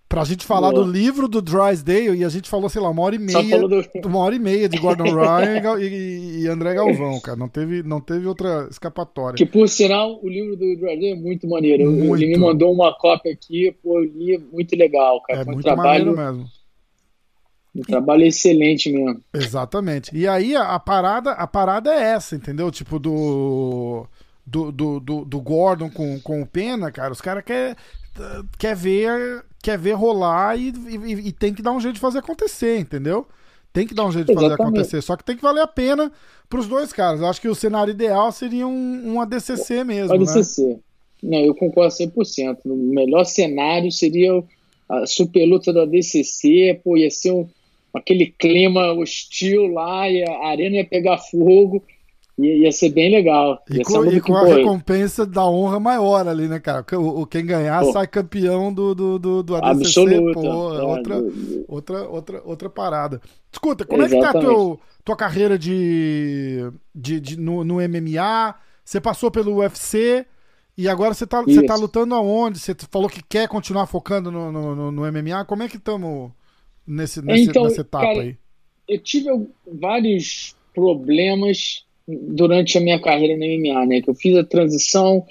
[0.08, 0.86] pra gente falar Boa.
[0.86, 3.60] do livro do Drysdale e a gente falou, sei lá, uma hora e meia.
[3.68, 3.86] Do...
[4.06, 7.38] Uma hora e meia de Gordon Ryan e, e, André Galvão, cara.
[7.38, 9.36] Não teve, não teve outra escapatória.
[9.36, 11.92] Que por sinal, o livro do Drysdale é muito maneiro.
[11.92, 12.24] Muito.
[12.24, 15.42] Ele me mandou uma cópia aqui, pô, eu li, muito legal, cara.
[15.42, 16.59] É Foi muito um trabalho, maneiro mesmo.
[17.80, 19.22] Um trabalho excelente mesmo.
[19.34, 20.16] Exatamente.
[20.16, 22.70] E aí a, a, parada, a parada é essa, entendeu?
[22.72, 24.06] Tipo, do.
[24.46, 27.76] Do, do, do, do Gordon com, com o Pena, cara, os caras querem
[28.58, 32.20] quer ver, quer ver rolar e, e, e, tem que dar um jeito de fazer
[32.20, 33.28] acontecer, entendeu?
[33.72, 35.02] Tem que dar um jeito de fazer acontecer.
[35.02, 36.12] Só que tem que valer a pena
[36.50, 37.22] para os dois caras.
[37.22, 40.14] Eu acho que o cenário ideal seria um, um ADCC mesmo.
[40.14, 40.64] ADCC.
[40.64, 40.80] Né?
[41.22, 42.58] Não, eu concordo 100%.
[42.66, 44.44] O melhor cenário seria
[44.90, 46.82] a super luta do ADCC.
[46.84, 47.48] Pô, ia ser um,
[47.94, 51.84] aquele clima hostil lá, e a arena ia pegar fogo.
[52.38, 53.62] Ia, ia ser bem legal.
[53.70, 56.86] E com, e com a recompensa da honra maior ali, né, cara?
[56.94, 57.92] O, o quem ganhar pô.
[57.92, 60.00] sai campeão do, do, do, do ADCC.
[60.00, 60.34] Absoluto.
[60.34, 61.66] Pô, é, outra, do...
[61.68, 63.22] outra, outra, outra parada.
[63.52, 64.26] Escuta, como Exatamente.
[64.26, 68.56] é que tá a teu, tua carreira de, de, de no, no, MMA?
[68.86, 70.26] Você passou pelo UFC
[70.78, 72.58] e agora você tá, você tá lutando aonde?
[72.58, 75.44] Você falou que quer continuar focando no, no, no MMA.
[75.44, 76.32] Como é que estamos
[76.90, 78.36] nesse, nesse, então, nessa etapa cara, aí?
[78.88, 79.30] Eu tive
[79.66, 84.02] vários problemas durante a minha carreira no MMA, né?
[84.02, 85.24] Que eu fiz a transição,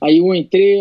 [0.00, 0.80] aí eu entrei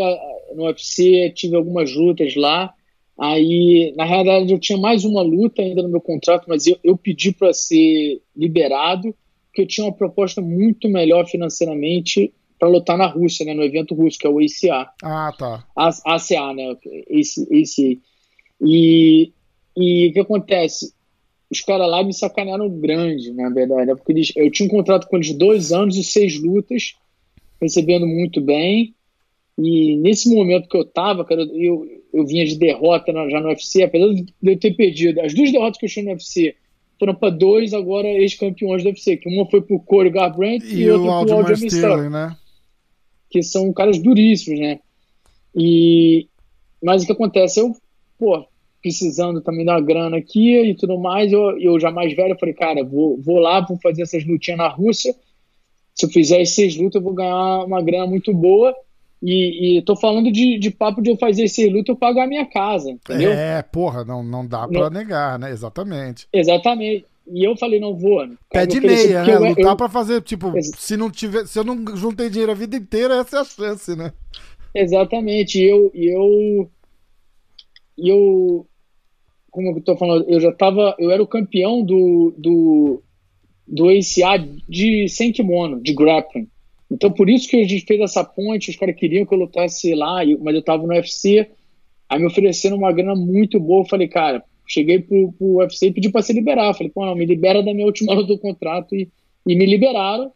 [0.55, 2.73] no UFC, tive algumas lutas lá.
[3.17, 6.97] Aí, na realidade, eu tinha mais uma luta ainda no meu contrato, mas eu, eu
[6.97, 9.15] pedi para ser liberado,
[9.47, 13.93] porque eu tinha uma proposta muito melhor financeiramente para lutar na Rússia, né, no evento
[13.95, 14.91] russo, que é o ACA.
[15.03, 15.65] Ah, tá.
[15.77, 16.75] A, ACA, né?
[17.09, 18.01] Esse, esse.
[18.61, 19.31] E,
[19.75, 20.93] e o que acontece?
[21.51, 23.95] os caras lá me sacanearam grande, na verdade, né?
[23.95, 26.95] porque eles, eu tinha um contrato com eles dois anos e seis lutas,
[27.61, 28.93] recebendo muito bem,
[29.57, 33.83] e nesse momento que eu tava, cara, eu, eu vinha de derrota já no UFC,
[33.83, 36.55] apesar de eu ter perdido, as duas derrotas que eu tinha no UFC
[36.99, 40.91] foram para dois agora ex-campeões do UFC, que uma foi pro Corey Garbrandt e, e
[40.91, 42.35] outra pro Aldemir Sterling, né?
[43.29, 44.79] Que são caras duríssimos, né?
[45.55, 46.27] E
[46.81, 47.59] mas o que acontece?
[47.59, 47.75] Eu,
[48.17, 48.45] pô,
[48.85, 51.33] precisando também da grana aqui e tudo mais.
[51.33, 54.67] Eu, eu já mais velho, falei, cara, vou, vou lá, vou fazer essas lutinhas na
[54.67, 55.15] Rússia.
[55.95, 58.75] Se eu fizer as seis lutas, eu vou ganhar uma grana muito boa.
[59.23, 62.27] E, e tô falando de, de papo de eu fazer seis lutas, eu pagar a
[62.27, 62.91] minha casa.
[62.91, 63.31] Entendeu?
[63.31, 64.89] É, porra, não, não dá pra não.
[64.91, 65.49] negar, né?
[65.49, 66.27] Exatamente.
[66.31, 67.05] Exatamente.
[67.27, 68.23] E eu falei, não vou.
[68.51, 69.33] Pé de meia, né?
[69.33, 69.75] Eu, Lutar eu...
[69.75, 73.37] pra fazer, tipo, se não tiver, se eu não juntei dinheiro a vida inteira, essa
[73.37, 74.13] é a chance, né?
[74.75, 75.59] Exatamente.
[75.59, 76.69] E eu, e eu,
[77.97, 78.67] e eu
[79.55, 83.01] como eu tô falando, eu já tava, eu era o campeão do, do,
[83.65, 86.47] do ACA de sem kimono, de grappling.
[86.91, 89.95] Então por isso que a gente fez essa ponte, os caras queriam que eu lutasse
[89.95, 91.49] lá, mas eu tava no UFC,
[92.09, 95.93] aí me ofereceram uma grana muito boa, eu falei, cara, cheguei pro, pro UFC e
[95.93, 98.39] pedi pra se liberar, eu falei, pô, não, me libera da minha última luta do
[98.39, 99.09] contrato e,
[99.47, 100.31] e me liberaram,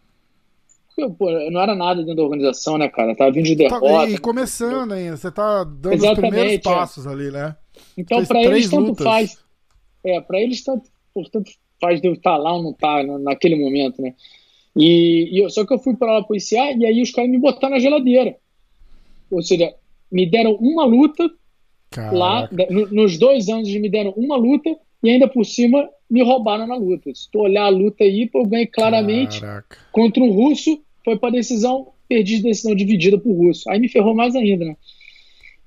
[0.97, 3.11] eu, pô, eu não era nada dentro da organização, né, cara?
[3.11, 4.11] Eu tava vindo de tá, derrota.
[4.11, 6.57] E começando ainda, você tá dando os primeiros é.
[6.59, 7.09] passos é.
[7.09, 7.55] ali, né?
[7.97, 9.03] Então, para eles, tanto lutas.
[9.03, 9.37] faz.
[10.03, 10.89] É, para eles, tanto,
[11.31, 14.13] tanto faz de eu estar lá ou não estar naquele momento, né?
[14.75, 17.37] E, e eu, só que eu fui para lá policiar e aí os caras me
[17.37, 18.35] botaram na geladeira.
[19.31, 19.73] Ou seja,
[20.11, 21.29] me deram uma luta
[21.89, 22.15] Caraca.
[22.15, 26.67] lá, no, nos dois anos me deram uma luta e ainda por cima me roubaram
[26.67, 27.13] na luta.
[27.13, 29.77] Se tu olhar a luta aí, eu ganhei claramente Caraca.
[29.91, 33.69] contra um russo, foi para decisão, perdi decisão dividida pro russo.
[33.69, 34.77] Aí me ferrou mais ainda, né?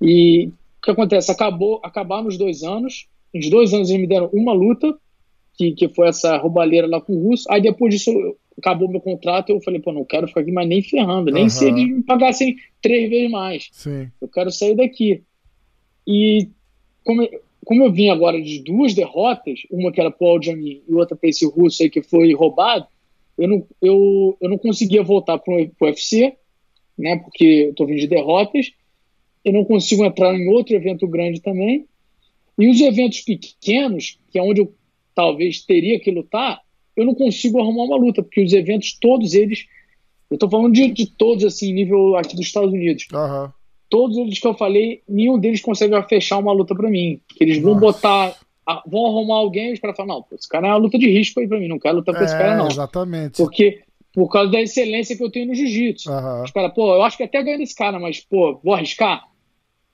[0.00, 0.50] E
[0.82, 1.30] que acontece?
[1.30, 3.06] Acabou, acabaram os dois anos.
[3.34, 4.94] Os dois anos eles me deram uma luta,
[5.54, 7.50] que, que foi essa roubalheira lá com o Russo.
[7.50, 8.10] Aí depois disso
[8.58, 9.50] acabou meu contrato.
[9.50, 11.48] Eu falei, pô, não quero ficar aqui mais nem ferrando, nem uhum.
[11.48, 13.68] se eles me pagassem três vezes mais.
[13.72, 14.10] Sim.
[14.20, 15.22] Eu quero sair daqui.
[16.06, 16.48] E
[17.04, 17.28] como,
[17.64, 21.28] como eu vim agora de duas derrotas, uma que era pro Aljami e outra para
[21.30, 22.86] esse russo aí que foi roubado,
[23.38, 26.34] eu não, eu, eu não conseguia voltar pro, pro UFC,
[26.98, 27.16] né?
[27.18, 28.72] Porque eu tô vindo de derrotas
[29.44, 31.86] eu não consigo entrar em outro evento grande também.
[32.58, 34.74] E os eventos pequenos, que é onde eu
[35.14, 36.60] talvez teria que lutar,
[36.96, 39.66] eu não consigo arrumar uma luta, porque os eventos, todos eles,
[40.30, 43.06] eu estou falando de, de, todos, assim, nível aqui dos Estados Unidos.
[43.12, 43.50] Uhum.
[43.88, 47.20] Todos eles que eu falei, nenhum deles consegue fechar uma luta para mim.
[47.40, 47.86] Eles vão Nossa.
[47.86, 48.36] botar,
[48.86, 51.58] vão arrumar alguém para falar, não, esse cara é uma luta de risco aí para
[51.58, 52.68] mim, não quero lutar com é, esse cara, não.
[52.68, 53.36] Exatamente.
[53.36, 56.10] Porque por causa da excelência que eu tenho no jiu-jitsu.
[56.10, 56.42] Uhum.
[56.42, 59.24] Os caras, pô, eu acho que até ganho desse cara, mas, pô, vou arriscar?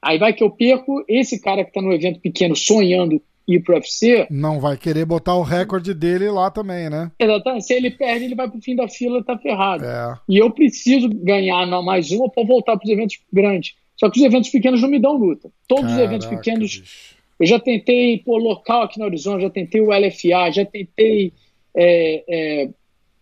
[0.03, 3.75] Aí vai que eu perco, esse cara que tá no evento pequeno sonhando ir pro
[3.75, 4.27] UFC.
[4.31, 7.11] Não vai querer botar o recorde dele lá também, né?
[7.19, 7.65] Exatamente.
[7.65, 9.85] Se ele perde, ele vai pro fim da fila, tá ferrado.
[9.85, 10.19] É.
[10.29, 13.75] E eu preciso ganhar mais uma para voltar pros eventos grandes.
[13.97, 15.51] Só que os eventos pequenos não me dão luta.
[15.67, 16.79] Todos Caraca, os eventos pequenos.
[16.79, 17.19] Bicho.
[17.41, 21.33] Eu já tentei, pô, local aqui no Arizona, já tentei o LFA, já tentei
[21.75, 22.69] é, é,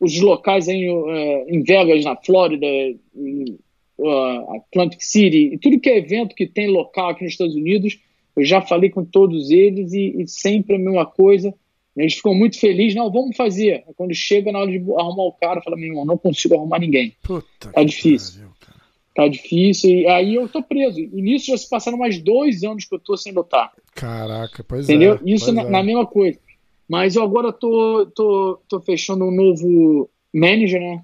[0.00, 3.58] os locais aí é, em Vegas, na Flórida, em,
[3.98, 7.98] uh, Atlantic City, e tudo que é evento que tem local aqui nos Estados Unidos,
[8.36, 11.54] eu já falei com todos eles e, e sempre a mesma coisa.
[11.96, 13.82] Eles ficam muito felizes, não, vamos fazer.
[13.96, 17.14] Quando chega na hora de arrumar o cara, fala, meu irmão, não consigo arrumar ninguém.
[17.22, 18.42] Puta tá difícil.
[18.42, 18.56] Pariu,
[19.14, 19.90] tá difícil.
[19.90, 21.00] E aí eu tô preso.
[21.00, 23.72] E nisso já se passaram mais dois anos que eu tô sem lutar.
[23.94, 25.12] Caraca, pois Entendeu?
[25.12, 25.14] é.
[25.14, 25.34] Entendeu?
[25.34, 25.70] Isso na, é.
[25.70, 26.38] na, mesma coisa.
[26.86, 31.02] Mas eu agora tô, tô, tô fechando um novo manager, né?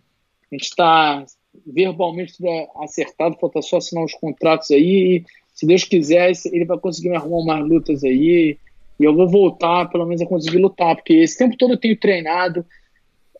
[0.52, 1.24] A gente tá
[1.66, 5.16] verbalmente tudo acertado, falta só assinar os contratos aí.
[5.16, 8.56] E se Deus quiser, ele vai conseguir me arrumar mais lutas aí.
[8.98, 11.98] E eu vou voltar, pelo menos, a conseguir lutar, porque esse tempo todo eu tenho
[11.98, 12.64] treinado.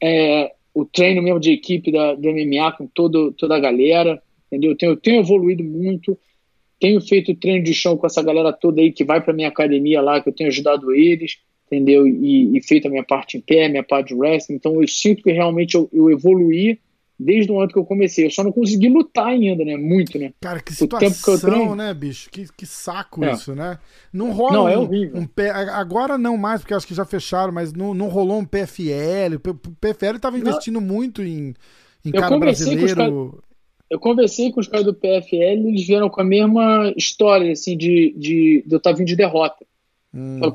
[0.03, 4.71] É, o treino mesmo de equipe da, do MMA com todo, toda a galera, entendeu?
[4.73, 6.19] Eu tenho, eu tenho evoluído muito,
[6.81, 10.01] tenho feito treino de chão com essa galera toda aí que vai para minha academia
[10.01, 12.07] lá, que eu tenho ajudado eles, entendeu?
[12.07, 14.57] E, e, feito a minha parte em pé, minha parte de wrestling.
[14.57, 16.79] Então eu sinto que realmente eu, eu evoluí
[17.19, 18.27] desde o momento que eu comecei.
[18.27, 19.77] Eu só não consegui lutar ainda, né?
[19.77, 20.33] Muito, né?
[20.41, 21.75] Cara, que situação, que treino...
[21.75, 22.31] né, bicho?
[22.31, 23.33] Que, que saco é.
[23.33, 23.79] isso, né?
[24.13, 25.21] Não rola não, um, é horrível.
[25.21, 25.51] um pé.
[25.51, 29.37] Agora não mais, porque acho que já fecharam, mas não, não rolou um PFL.
[29.37, 30.87] O PFL estava investindo não.
[30.87, 31.55] muito em,
[32.05, 32.97] em cara brasileiro.
[32.97, 33.53] Cara...
[33.91, 38.15] Eu conversei com os caras do PFL eles vieram com a mesma história, assim, de,
[38.17, 39.67] de, de eu estar vindo de derrota.
[40.15, 40.39] Hum.
[40.41, 40.55] Falo,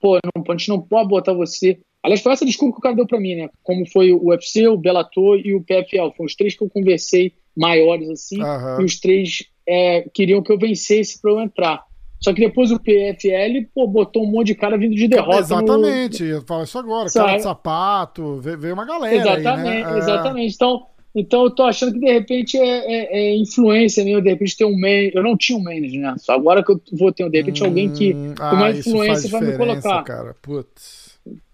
[0.00, 2.94] Pô, não, a gente não pode botar você Aliás, foi essa desculpa que o cara
[2.94, 3.48] deu para mim, né?
[3.62, 6.14] Como foi o UFC, o Bellator e o PFL.
[6.16, 8.80] Foram os três que eu conversei maiores, assim, uhum.
[8.80, 11.82] e os três é, queriam que eu vencesse para eu entrar.
[12.20, 15.38] Só que depois o PFL, pô, botou um monte de cara vindo de derrota.
[15.38, 16.30] Exatamente, no...
[16.30, 19.14] eu falo isso agora, cara de sapato, veio uma galera.
[19.14, 19.98] Exatamente, aí, né?
[19.98, 20.52] exatamente.
[20.52, 20.54] É...
[20.54, 24.56] Então, então eu tô achando que de repente é, é, é influência mesmo, de repente
[24.56, 25.12] ter um manager.
[25.14, 26.14] Eu não tinha um manager, né?
[26.18, 29.30] Só agora que eu vou ter, de repente, hum, alguém que com ah, uma influência
[29.30, 30.02] vai me colocar.
[30.02, 30.34] Cara.
[30.42, 31.07] Putz.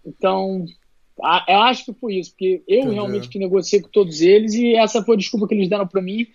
[0.07, 0.65] Então,
[1.49, 2.95] eu acho que foi isso, porque eu Entendi.
[2.95, 6.03] realmente que negociei com todos eles e essa foi a desculpa que eles deram para
[6.03, 6.27] mim.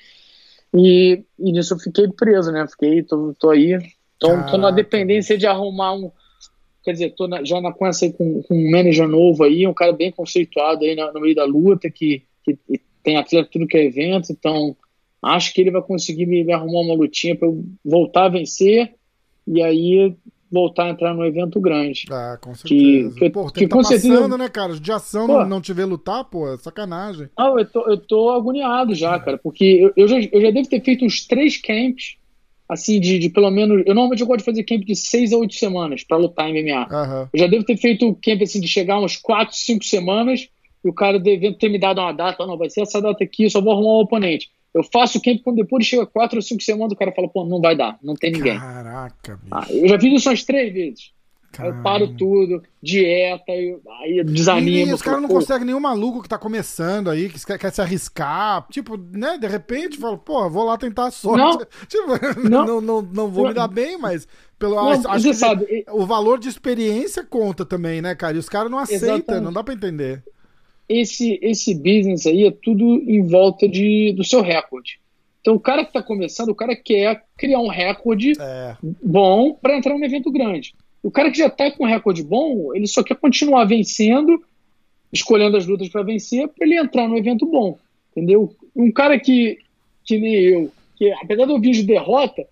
[0.74, 2.66] E, e nisso eu fiquei preso, né?
[2.68, 3.78] Fiquei, tô, tô aí,
[4.20, 6.12] tô, tô na dependência de arrumar um.
[6.84, 9.92] Quer dizer, tô na, já na com, com, com um manager novo aí, um cara
[9.92, 12.58] bem conceituado aí no, no meio da luta, que, que
[13.04, 14.76] tem atleta tudo que é evento, então
[15.22, 18.94] acho que ele vai conseguir me, me arrumar uma lutinha para eu voltar a vencer.
[19.46, 20.16] E aí
[20.52, 22.06] voltar a entrar no evento grande.
[22.10, 23.14] Ah, com certeza.
[23.14, 24.14] Que, que, pô, que, tá com certeza...
[24.16, 24.80] passando, né, cara?
[24.80, 27.30] De ação não, não te ver lutar, pô, é sacanagem.
[27.38, 30.68] Não, eu tô, eu tô agoniado já, cara, porque eu, eu, já, eu já devo
[30.68, 32.18] ter feito uns três camps,
[32.68, 33.84] assim, de, de pelo menos.
[33.86, 36.64] Eu normalmente eu gosto de fazer camp de seis a oito semanas para lutar em
[36.64, 36.88] MMA.
[36.92, 37.28] Uhum.
[37.34, 40.50] Eu já devo ter feito camp, assim, de chegar umas quatro, cinco semanas
[40.84, 43.44] e o cara devendo ter me dado uma data, não, vai ser essa data aqui,
[43.44, 44.50] eu só vou arrumar um oponente.
[44.74, 47.44] Eu faço o camp quando depois chega quatro ou cinco semanas, o cara fala, pô,
[47.44, 48.58] não vai dar, não tem ninguém.
[48.60, 49.48] Caraca, bicho.
[49.52, 51.12] Ah, eu já fiz isso umas três vezes.
[51.52, 51.78] Caramba.
[51.78, 54.92] Eu paro tudo, dieta, aí desanimo.
[54.92, 57.82] E, os caras não conseguem nenhum maluco que tá começando aí, que quer, quer, se
[57.82, 58.68] arriscar.
[58.70, 61.40] Tipo, né, de repente fala, pô, vou lá tentar a sorte.
[61.40, 64.28] Não, tipo, não, não, não, não, vou me dar bem, mas
[64.60, 68.36] pelo, não, acho, acho que sabe, o valor de experiência conta também, né, cara?
[68.36, 70.24] E os caras não aceitam, não dá pra entender
[70.90, 75.00] esse, esse business aí é tudo em volta de, do seu recorde.
[75.40, 78.76] Então, o cara que está começando, o cara quer criar um recorde é.
[78.82, 80.74] bom para entrar num evento grande.
[81.02, 84.44] O cara que já está com um recorde bom, ele só quer continuar vencendo,
[85.14, 87.78] escolhendo as lutas para vencer, para ele entrar num evento bom.
[88.12, 88.54] Entendeu?
[88.76, 89.60] Um cara que,
[90.04, 92.46] que nem eu, que apesar de eu vir de derrota,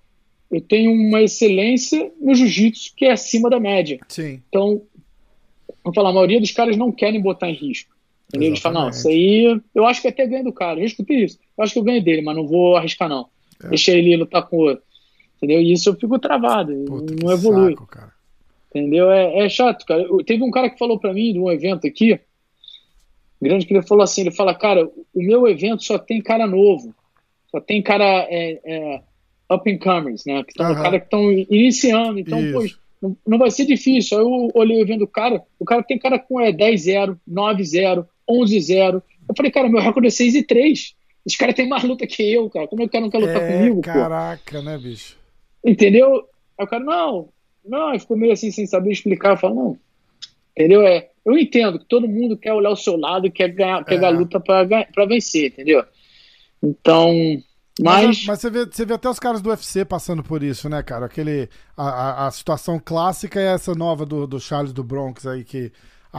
[0.50, 4.00] eu tenho uma excelência no jiu-jitsu que é acima da média.
[4.08, 4.42] Sim.
[4.48, 4.82] Então,
[5.84, 7.97] vamos falar, a maioria dos caras não querem botar em risco.
[8.34, 10.80] Eles falam, não, isso aí eu acho que até ganho do cara.
[10.80, 11.40] Eu escutei isso.
[11.58, 13.28] Eu acho que eu ganho dele, mas não vou arriscar, não.
[13.64, 13.70] É.
[13.70, 14.84] Deixa ele lutar com o outro.
[15.38, 15.62] Entendeu?
[15.62, 16.74] E isso eu fico travado.
[16.86, 17.72] Puta, não evolui.
[17.72, 18.14] Saco, cara.
[18.70, 19.10] Entendeu?
[19.10, 20.02] É, é chato, cara.
[20.02, 22.20] Eu, teve um cara que falou para mim de um evento aqui,
[23.42, 26.94] grande, que ele falou assim: ele fala, cara, o meu evento só tem cara novo.
[27.50, 29.02] Só tem cara é, é,
[29.50, 30.44] up and comers, né?
[30.44, 30.76] Que uhum.
[30.76, 32.20] cara que estão iniciando.
[32.20, 34.18] Então, pois não, não vai ser difícil.
[34.18, 39.02] Aí eu olhei vendo o cara, o cara tem cara com é 10-0, 9-0, 11-0.
[39.30, 40.96] Eu falei, cara, meu recorde é 6 e 3.
[41.26, 42.68] Esse cara tem mais luta que eu, cara.
[42.68, 44.62] Como é que o cara não quer lutar é, comigo, Caraca, pô?
[44.62, 45.18] né, bicho?
[45.64, 46.28] Entendeu?
[46.58, 47.30] Aí o cara, não,
[47.66, 49.32] não, ele ficou meio assim, sem saber explicar.
[49.32, 49.80] Eu falo, não.
[50.56, 50.82] Entendeu?
[50.88, 54.08] É, eu entendo que todo mundo quer olhar o seu lado e quer ganhar, pegar
[54.08, 54.10] é.
[54.12, 55.84] a luta para vencer, entendeu?
[56.64, 57.14] Então,
[57.80, 60.82] mas, mas, você, vê, você vê até os caras do UFC passando por isso, né,
[60.82, 61.06] cara?
[61.06, 65.44] Aquele, a, a, a situação clássica é essa nova do, do Charles do Bronx aí,
[65.44, 65.72] que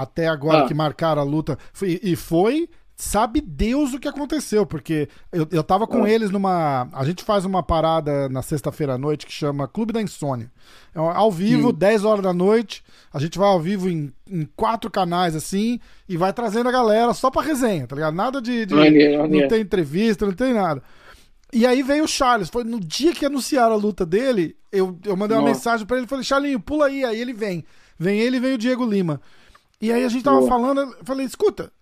[0.03, 0.69] até agora ah.
[0.69, 1.59] que marcaram a luta.
[1.73, 2.69] Foi, e foi
[2.99, 6.13] sabe Deus o que aconteceu, porque eu, eu tava com é.
[6.13, 6.89] eles numa.
[6.93, 10.51] A gente faz uma parada na sexta-feira à noite que chama Clube da Insônia.
[10.93, 11.73] É ao vivo, hum.
[11.73, 12.83] 10 horas da noite.
[13.13, 15.79] A gente vai ao vivo em, em, quatro canais assim
[16.09, 18.15] e vai trazendo a galera só pra resenha, tá ligado?
[18.15, 18.67] Nada de.
[18.67, 20.83] de não tem entrevista, não tem nada.
[21.53, 22.51] E aí veio o Charles.
[22.51, 25.55] Foi no dia que anunciaram a luta dele, eu, eu mandei uma Nossa.
[25.55, 27.05] mensagem para ele falei, Charlinho, pula aí.
[27.05, 27.65] Aí ele vem.
[27.97, 29.21] Vem ele e vem o Diego Lima.
[29.81, 30.49] E aí a gente tava Boa.
[30.49, 31.73] falando, eu falei, escuta,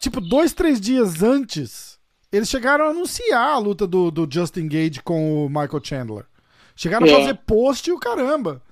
[0.00, 1.98] tipo, dois, três dias antes,
[2.32, 6.26] eles chegaram a anunciar a luta do, do Justin Gage com o Michael Chandler.
[6.74, 7.12] Chegaram é.
[7.12, 8.62] a fazer post e o caramba.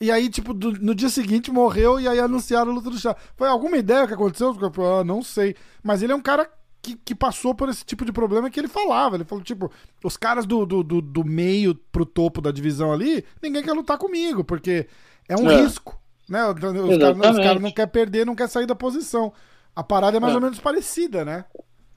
[0.00, 3.14] E aí, tipo, do, no dia seguinte morreu e aí anunciaram a luta do chá.
[3.36, 4.56] Foi alguma ideia que aconteceu?
[4.98, 5.54] Ah, não sei.
[5.80, 6.50] Mas ele é um cara
[6.82, 9.14] que, que, passou por esse tipo de problema que ele falava.
[9.14, 9.70] Ele falou, tipo,
[10.02, 13.96] os caras do, do, do, do meio pro topo da divisão ali, ninguém quer lutar
[13.96, 14.88] comigo, porque
[15.28, 15.62] é um é.
[15.62, 16.01] risco.
[16.28, 16.46] Né?
[16.46, 19.32] Os caras cara não querem perder, não quer sair da posição.
[19.74, 20.36] A parada é mais é.
[20.36, 21.44] ou menos parecida, né?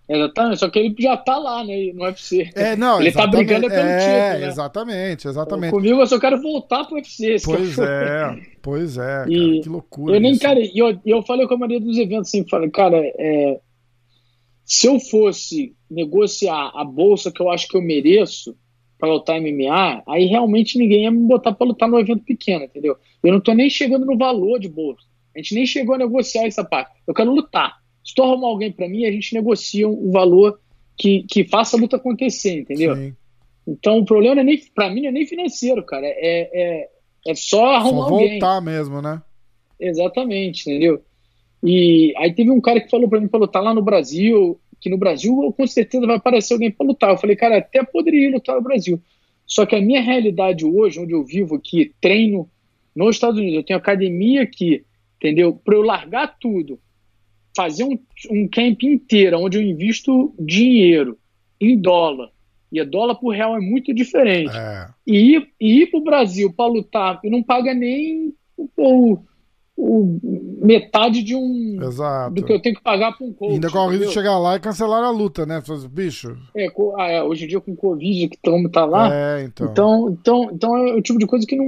[0.08, 2.52] Exatamente, só que ele já tá lá, né, no UFC.
[2.54, 4.48] É, não, ele tá brigando pelo é, título, né?
[4.48, 5.72] Exatamente, exatamente.
[5.72, 7.38] Comigo eu só quero voltar pro UFC.
[7.44, 10.16] Pois é, pois é, cara, e que loucura.
[10.16, 12.98] Eu nem, cara, e eu, eu falei com a maioria dos eventos assim, falei, cara,
[12.98, 13.60] é,
[14.64, 18.56] se eu fosse negociar a bolsa que eu acho que eu mereço
[18.98, 22.96] para lutar MMA, aí realmente ninguém ia me botar para lutar no evento pequeno, entendeu?
[23.24, 25.04] Eu não tô nem chegando no valor de bolsa.
[25.36, 26.92] A gente nem chegou a negociar essa parte.
[27.06, 27.76] Eu quero lutar.
[28.04, 30.60] Se tu arrumar alguém para mim, a gente negocia o um valor
[30.98, 32.96] que, que faça a luta acontecer, entendeu?
[32.96, 33.14] Sim.
[33.68, 36.06] Então o problema é nem, pra mim não é nem financeiro, cara.
[36.06, 36.90] É, é,
[37.28, 38.74] é só arrumar só voltar alguém.
[38.74, 39.22] mesmo, né?
[39.80, 41.02] Exatamente, entendeu?
[41.64, 44.90] E aí teve um cara que falou para mim para lutar lá no Brasil, que
[44.92, 47.10] no Brasil com certeza vai aparecer alguém para lutar.
[47.10, 49.02] Eu falei, cara, até poderia lutar no Brasil.
[49.44, 52.48] Só que a minha realidade hoje, onde eu vivo aqui, treino
[52.96, 54.86] nos Estados Unidos, eu tenho academia aqui,
[55.18, 55.54] entendeu?
[55.56, 56.80] Para eu largar tudo,
[57.58, 57.98] fazer um,
[58.30, 61.18] um camp inteiro, onde eu invisto dinheiro
[61.60, 62.30] em dólar,
[62.72, 64.88] e a dólar por real é muito diferente, é.
[65.08, 69.20] e ir, ir para o Brasil para lutar, e não paga nem o, o,
[69.78, 72.34] metade de um Exato.
[72.34, 73.54] do que eu tenho que pagar para um coach.
[73.54, 75.62] ainda com o risco de chegar lá e cancelar a luta, né?
[75.92, 76.38] Bicho.
[76.56, 76.68] É,
[76.98, 79.14] ah, é, hoje em dia com o Covid que todo mundo tá lá.
[79.14, 79.68] É, então.
[79.72, 81.66] Então, então, então é o tipo de coisa que não,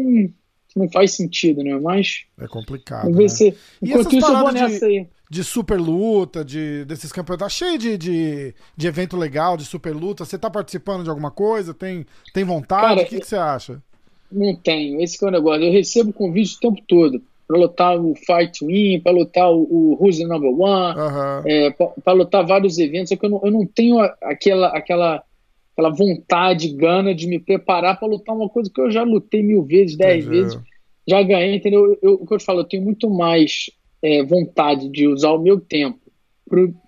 [0.69, 1.77] que não faz sentido, né?
[1.79, 2.25] Mas.
[2.39, 3.09] É complicado.
[3.09, 3.27] Né?
[3.27, 3.53] se.
[3.81, 5.07] Enquanto isso, eu vou nessa de, aí.
[5.29, 7.45] De super luta, de, desses campeonatos.
[7.45, 10.23] Tá cheio de, de, de evento legal, de super luta.
[10.23, 11.73] Você tá participando de alguma coisa?
[11.73, 13.01] Tem, tem vontade?
[13.01, 13.83] o que, que você acha?
[14.31, 15.01] Não tenho.
[15.01, 15.63] Esse é o negócio.
[15.63, 19.97] Eu recebo convite o tempo todo para lutar o Fight Win, para lutar o, o
[19.99, 21.43] Who's the Number One, uhum.
[21.45, 21.69] é,
[22.03, 25.23] para lutar vários eventos, só que eu não, eu não tenho aquela, aquela,
[25.71, 29.63] aquela vontade, gana de me preparar para lutar uma coisa que eu já lutei mil
[29.63, 30.41] vezes, dez Entendi.
[30.41, 30.59] vezes,
[31.07, 31.97] já ganhei, entendeu?
[32.01, 33.69] Eu, o que eu te falo, eu tenho muito mais
[34.03, 35.99] é, vontade de usar o meu tempo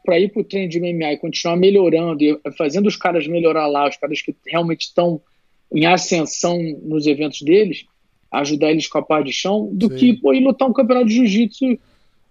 [0.05, 3.67] para ir para o treino de MMA e continuar melhorando, e fazendo os caras melhorar
[3.67, 5.21] lá, os caras que realmente estão
[5.73, 7.85] em ascensão nos eventos deles,
[8.31, 9.95] ajudar eles com a par de chão, do Sim.
[9.95, 11.79] que pô, ir lutar um campeonato de jiu-jitsu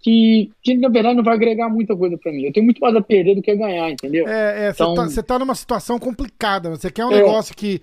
[0.01, 2.43] que, que, na verdade, não vai agregar muita coisa para mim.
[2.43, 4.27] Eu tenho muito mais a perder do que a ganhar, entendeu?
[4.27, 4.95] É, é então...
[4.95, 6.69] você tá, tá, numa situação complicada.
[6.69, 7.17] Você quer um é.
[7.17, 7.81] negócio que,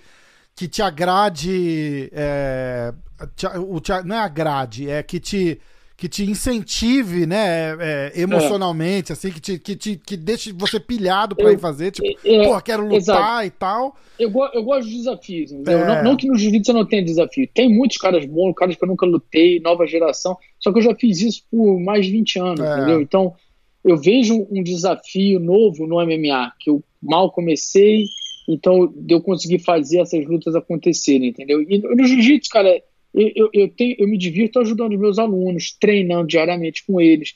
[0.54, 2.10] que te agrade.
[2.12, 2.94] É,
[3.34, 5.60] te, o, te, não é agrade, é que te
[5.96, 9.14] que te incentive, né, é, emocionalmente, é.
[9.14, 12.60] assim, que te, que te que deixe você pilhado para ir fazer, tipo, é, pô,
[12.60, 13.44] quero lutar exato.
[13.46, 13.96] e tal.
[14.18, 15.78] Eu, eu gosto de desafios, entendeu?
[15.78, 15.86] É.
[15.86, 17.48] Não, não, que no jiu-jitsu eu não tenha desafio.
[17.52, 20.94] Tem muitos caras bons, caras que eu nunca lutei, nova geração, só que eu já
[20.94, 22.74] fiz isso por mais de 20 anos, é.
[22.74, 23.00] entendeu?
[23.00, 23.34] Então,
[23.82, 28.04] eu vejo um desafio novo no MMA, que eu mal comecei,
[28.46, 31.62] então eu consegui fazer essas lutas acontecerem, entendeu?
[31.62, 32.82] E no jiu-jitsu, cara,
[33.16, 37.34] eu, eu, tenho, eu me divirto ajudando os meus alunos, treinando diariamente com eles.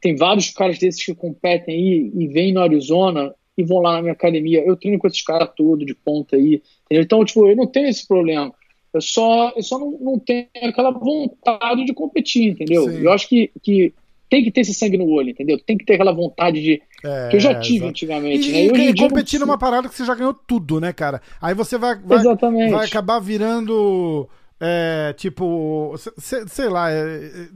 [0.00, 4.02] Tem vários caras desses que competem aí e vêm no Arizona e vão lá na
[4.02, 4.64] minha academia.
[4.64, 6.62] Eu treino com esses caras todos de ponta aí.
[6.86, 7.04] Entendeu?
[7.04, 8.52] Então, tipo, eu não tenho esse problema.
[8.92, 12.90] Eu só, eu só não, não tenho aquela vontade de competir, entendeu?
[12.90, 13.02] Sim.
[13.02, 13.92] Eu acho que, que
[14.28, 15.58] tem que ter esse sangue no olho, entendeu?
[15.58, 16.82] Tem que ter aquela vontade de.
[17.04, 17.90] É, que eu já tive exato.
[17.90, 18.84] antigamente, e, né?
[18.84, 21.22] E, e competir numa parada que você já ganhou tudo, né, cara?
[21.40, 24.28] Aí você vai, vai, vai acabar virando
[24.62, 27.48] é, tipo, sei, lá, é,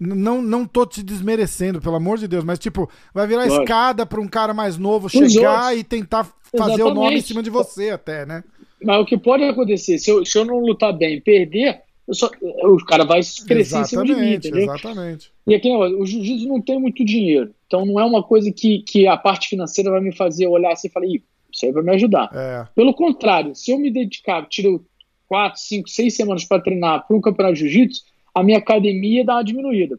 [0.00, 4.20] não, não tô te desmerecendo, pelo amor de Deus, mas tipo, vai virar escada para
[4.20, 6.82] um cara mais novo chegar e tentar fazer Exatamente.
[6.82, 8.42] o nome em cima de você até, né?
[8.82, 12.84] Mas o que pode acontecer, se eu, se eu não lutar bem perder, só, o
[12.84, 14.62] cara vai crescer exatamente, em cima de mim, entendeu?
[14.62, 15.32] Exatamente.
[15.46, 19.06] E aqui, o jiu-jitsu não tem muito dinheiro, então não é uma coisa que, que
[19.06, 22.30] a parte financeira vai me fazer olhar assim e falar, isso aí vai me ajudar.
[22.34, 22.66] É.
[22.74, 24.84] Pelo contrário, se eu me dedicar, tiro
[25.28, 28.02] quatro, cinco, seis semanas para treinar para um campeonato de jiu-jitsu,
[28.34, 29.98] a minha academia dá uma diminuída.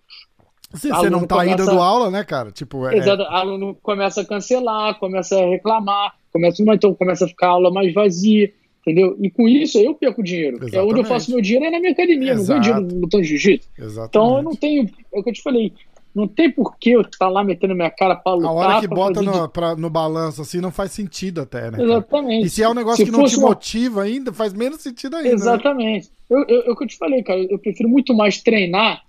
[0.71, 1.63] Você não tá começa...
[1.63, 2.51] indo do aula, né, cara?
[2.51, 2.97] Tipo, é...
[2.97, 7.71] Exato, aluno começa a cancelar, começa a reclamar, começa, então começa a ficar a aula
[7.71, 8.51] mais vazia,
[8.81, 9.17] entendeu?
[9.21, 10.57] E com isso eu perco dinheiro.
[10.57, 10.75] Exatamente.
[10.77, 12.41] É onde eu faço meu dinheiro é na minha academia, Exato.
[12.41, 13.69] não ganho dinheiro lutando jiu-jitsu.
[14.09, 15.73] Então eu não tenho, é o que eu te falei,
[16.17, 18.49] não tem por que eu estar tá lá metendo minha cara pra lutar.
[18.49, 21.79] A hora que bota no, pra, no balanço assim não faz sentido até, né?
[21.79, 22.47] Exatamente.
[22.47, 23.49] E se é um negócio se que não te uma...
[23.49, 25.29] motiva ainda, faz menos sentido ainda.
[25.29, 25.35] Né?
[25.35, 26.07] Exatamente.
[26.07, 26.11] Né?
[26.27, 29.03] Eu, eu, eu, que eu te falei, cara, eu prefiro muito mais treinar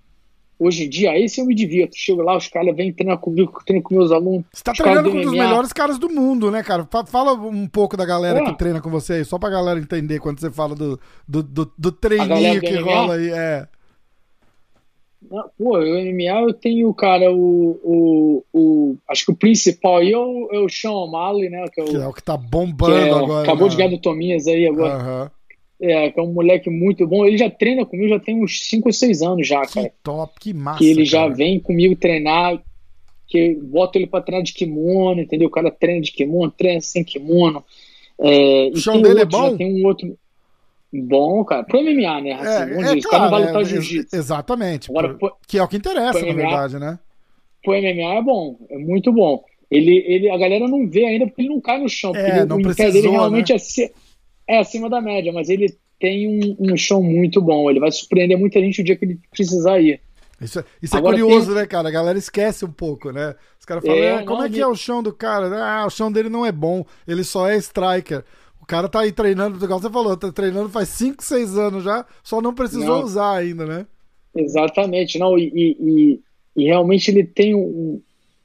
[0.59, 1.13] hoje em dia.
[1.13, 1.97] Aí sim eu me divirto.
[1.97, 4.45] Chego lá, os caras vêm treinar comigo, treino com meus alunos.
[4.53, 6.87] Você tá treinando com um dos melhores caras do mundo, né, cara?
[7.07, 8.45] Fala um pouco da galera é.
[8.45, 11.73] que treina com você aí, só pra galera entender quando você fala do, do, do,
[11.79, 13.31] do treininho que rola aí.
[13.31, 13.67] É.
[15.59, 20.17] Pô, o MMA eu tenho, cara, o, o, o acho que o principal aí é
[20.17, 21.65] o, é o Sean O'Malley, né?
[21.73, 23.43] Que é o que, é o que tá bombando que é, agora.
[23.43, 23.71] Acabou né?
[23.71, 24.97] de ganhar do Tominhas aí agora.
[24.97, 25.31] Uhum.
[25.81, 27.25] É, que é um moleque muito bom.
[27.25, 29.93] Ele já treina comigo já tem uns 5 ou 6 anos já, que cara.
[30.03, 30.79] top, que massa.
[30.79, 31.29] Que ele cara.
[31.29, 32.61] já vem comigo treinar,
[33.27, 35.49] que boto ele pra treinar de kimono, entendeu?
[35.49, 37.65] O cara treina de kimono, treina sem kimono.
[38.21, 39.57] É, o chão dele é outro, é bom?
[39.57, 40.19] Tem um outro.
[40.93, 42.33] Bom, cara, pro MMA, né?
[42.33, 44.17] Assim, é, é, claro, não vai lutar é, jiu-jitsu.
[44.17, 44.91] Exatamente.
[44.91, 46.99] Agora, pro, que é o que interessa, MMA, na verdade, né?
[47.63, 49.45] Pro MMA é bom, é muito bom.
[49.71, 52.17] Ele, ele, a galera não vê ainda porque ele não cai no chão.
[52.17, 53.59] É, ele, não o precisou, dele realmente né?
[54.49, 57.69] é, é acima da média, mas ele tem um, um chão muito bom.
[57.69, 60.01] Ele vai surpreender muita gente o dia que ele precisar ir.
[60.41, 61.57] Isso, é, isso é curioso, tem...
[61.57, 61.89] né, cara?
[61.89, 63.35] A galera esquece um pouco, né?
[63.59, 65.49] Os caras falam, é, como é que é o chão do cara?
[65.63, 68.25] Ah, o chão dele não é bom, ele só é striker
[68.69, 72.41] cara tá aí treinando, igual você falou, tá treinando faz 5, 6 anos já, só
[72.41, 73.03] não precisou não.
[73.03, 73.87] usar ainda, né?
[74.37, 76.21] Exatamente, não, e, e,
[76.55, 78.01] e realmente ele tem um,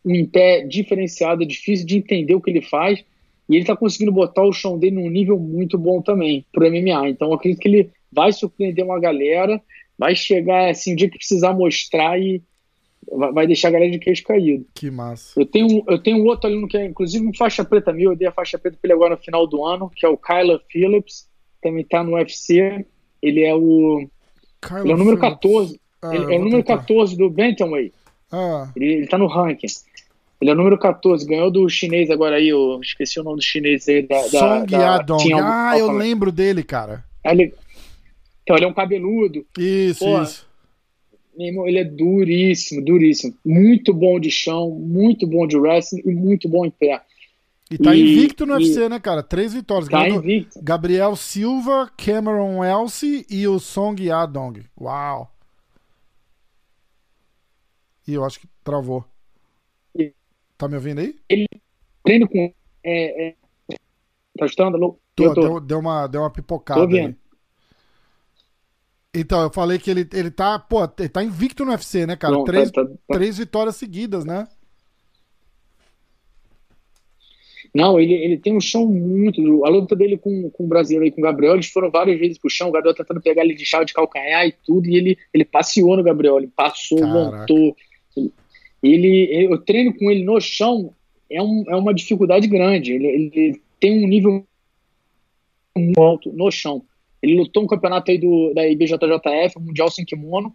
[0.05, 3.03] um pé diferenciado, é difícil de entender o que ele faz,
[3.49, 7.09] e ele tá conseguindo botar o chão dele num nível muito bom também pro MMA.
[7.09, 9.61] Então eu acredito que ele vai surpreender uma galera,
[9.99, 12.41] vai chegar assim, o dia que precisar mostrar e,
[13.18, 14.66] vai deixar a galera de queixo caído.
[14.74, 15.39] Que massa.
[15.39, 18.28] Eu tenho, eu tenho outro aluno que é, inclusive, um faixa preta meu, eu dei
[18.28, 21.28] a faixa preta pra ele agora no final do ano, que é o Kyla Phillips,
[21.61, 22.86] também tá no UFC.
[23.22, 24.07] Ele é o.
[24.82, 25.41] ele é o número Phillips.
[25.41, 25.80] 14.
[26.01, 26.78] Ah, ele é o número tentar.
[26.78, 27.93] 14 do Bantamweight.
[28.32, 28.70] Ah.
[28.76, 29.68] Ele, ele tá no ranking.
[30.41, 33.41] Ele é o número 14, ganhou do chinês agora aí, eu esqueci o nome do
[33.41, 34.01] chinês aí.
[34.01, 35.34] Da, Song da, Yadong.
[35.41, 37.05] ah, eu lembro dele, cara.
[37.24, 37.53] Ele,
[38.41, 39.45] então, ele é um cabeludo.
[39.57, 40.53] Isso, Pô, isso
[41.38, 43.34] irmão, ele é duríssimo, duríssimo.
[43.45, 47.01] Muito bom de chão, muito bom de wrestling e muito bom em pé.
[47.71, 49.23] E tá e, invicto no e, UFC, né, cara?
[49.23, 49.89] Três vitórias.
[49.89, 50.59] Tá invicto.
[50.61, 54.63] Gabriel Silva, Cameron Elsie e o Song Yadong.
[54.79, 55.31] Uau!
[58.07, 59.05] E eu acho que travou.
[60.57, 61.15] Tá me ouvindo aí?
[61.27, 61.47] Ele
[62.03, 62.53] treina com.
[62.84, 63.36] É, é,
[64.38, 64.77] tá estando?
[65.15, 65.41] Tô, tô.
[65.41, 66.81] Deu, deu, uma, deu uma pipocada.
[66.81, 67.07] Tô vendo.
[67.07, 67.22] Aí.
[69.14, 72.34] Então, eu falei que ele, ele tá, pô, ele tá invicto no UFC, né, cara?
[72.34, 73.14] Não, três, tá, tá, tá.
[73.14, 74.47] três vitórias seguidas, né?
[77.74, 79.66] Não, ele, ele tem um chão muito.
[79.66, 82.38] A luta dele com, com o brasileiro e com o Gabriel, eles foram várias vezes
[82.38, 82.70] pro chão.
[82.70, 85.97] O Gabriel tentando pegar ele de chave de calcanhar e tudo, e ele, ele passeou
[85.97, 87.38] no Gabriel, ele passou, Caraca.
[87.38, 87.76] montou.
[88.82, 90.93] Ele, eu treino com ele no chão,
[91.32, 92.93] é, um, é uma dificuldade grande.
[92.93, 94.45] Ele, ele tem um nível
[95.76, 96.84] muito alto no chão.
[97.24, 100.53] Ele lutou um campeonato aí do, da IBJJF, Mundial Sem Kimono,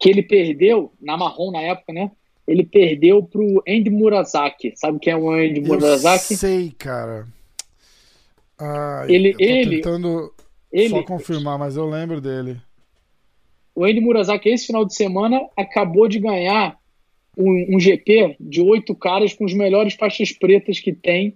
[0.00, 2.10] que ele perdeu, na marrom na época, né?
[2.48, 4.72] Ele perdeu pro Andy Murasaki.
[4.74, 6.32] Sabe quem é o Andy Murasaki?
[6.32, 7.26] Eu sei, cara.
[8.58, 10.32] Ai, ele, eu ele, tentando
[10.72, 12.56] ele, só confirmar, mas eu lembro dele.
[13.74, 16.78] O Andy Murasaki, esse final de semana, acabou de ganhar
[17.36, 21.34] um, um GP de oito caras com os melhores faixas pretas que tem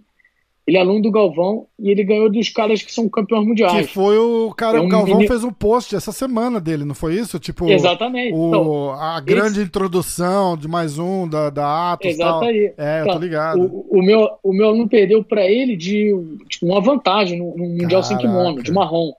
[0.71, 3.89] ele é aluno do Galvão e ele ganhou dos caras que são campeões mundiais.
[3.89, 6.95] Que foi o cara, é um o Galvão fez um post essa semana dele, não
[6.95, 7.41] foi isso?
[7.41, 8.33] Tipo, Exatamente.
[8.33, 9.63] O, então, a grande esse...
[9.63, 12.75] introdução de mais um da, da Atos Exatamente.
[12.77, 12.87] tal.
[12.87, 13.61] É, então, eu tô então, ligado.
[13.65, 16.15] O, o, meu, o meu aluno perdeu para ele de
[16.49, 19.13] tipo, uma vantagem no, no Mundial Sem Kimono, de marrom.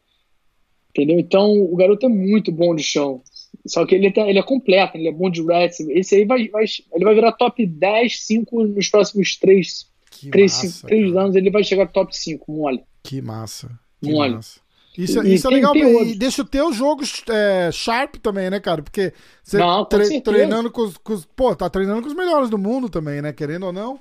[0.91, 1.19] Entendeu?
[1.19, 3.21] Então, o garoto é muito bom de chão.
[3.67, 5.91] Só que ele, tá, ele é completo, ele é bom de wrestling.
[5.91, 10.63] Esse aí vai, vai, ele vai virar top 10, 5 nos próximos 3, que três,
[10.63, 12.83] massa, três anos ele vai chegar top 5, mole.
[13.01, 13.71] Que massa.
[13.99, 14.35] Que mole.
[14.35, 14.59] Massa.
[14.97, 15.73] Isso, e, isso é legal.
[15.75, 18.83] e deixa o teu jogo é, sharp também, né, cara?
[18.83, 22.49] Porque você não, tre treinando com os, com os, Pô, tá treinando com os melhores
[22.49, 23.31] do mundo também, né?
[23.31, 23.99] Querendo ou não.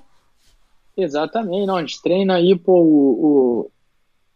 [0.97, 1.77] Exatamente, não.
[1.77, 3.71] A gente treina aí, pô, o,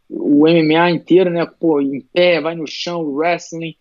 [0.10, 1.46] o, o MMA inteiro, né?
[1.46, 3.76] Pô, em pé, vai no chão, wrestling.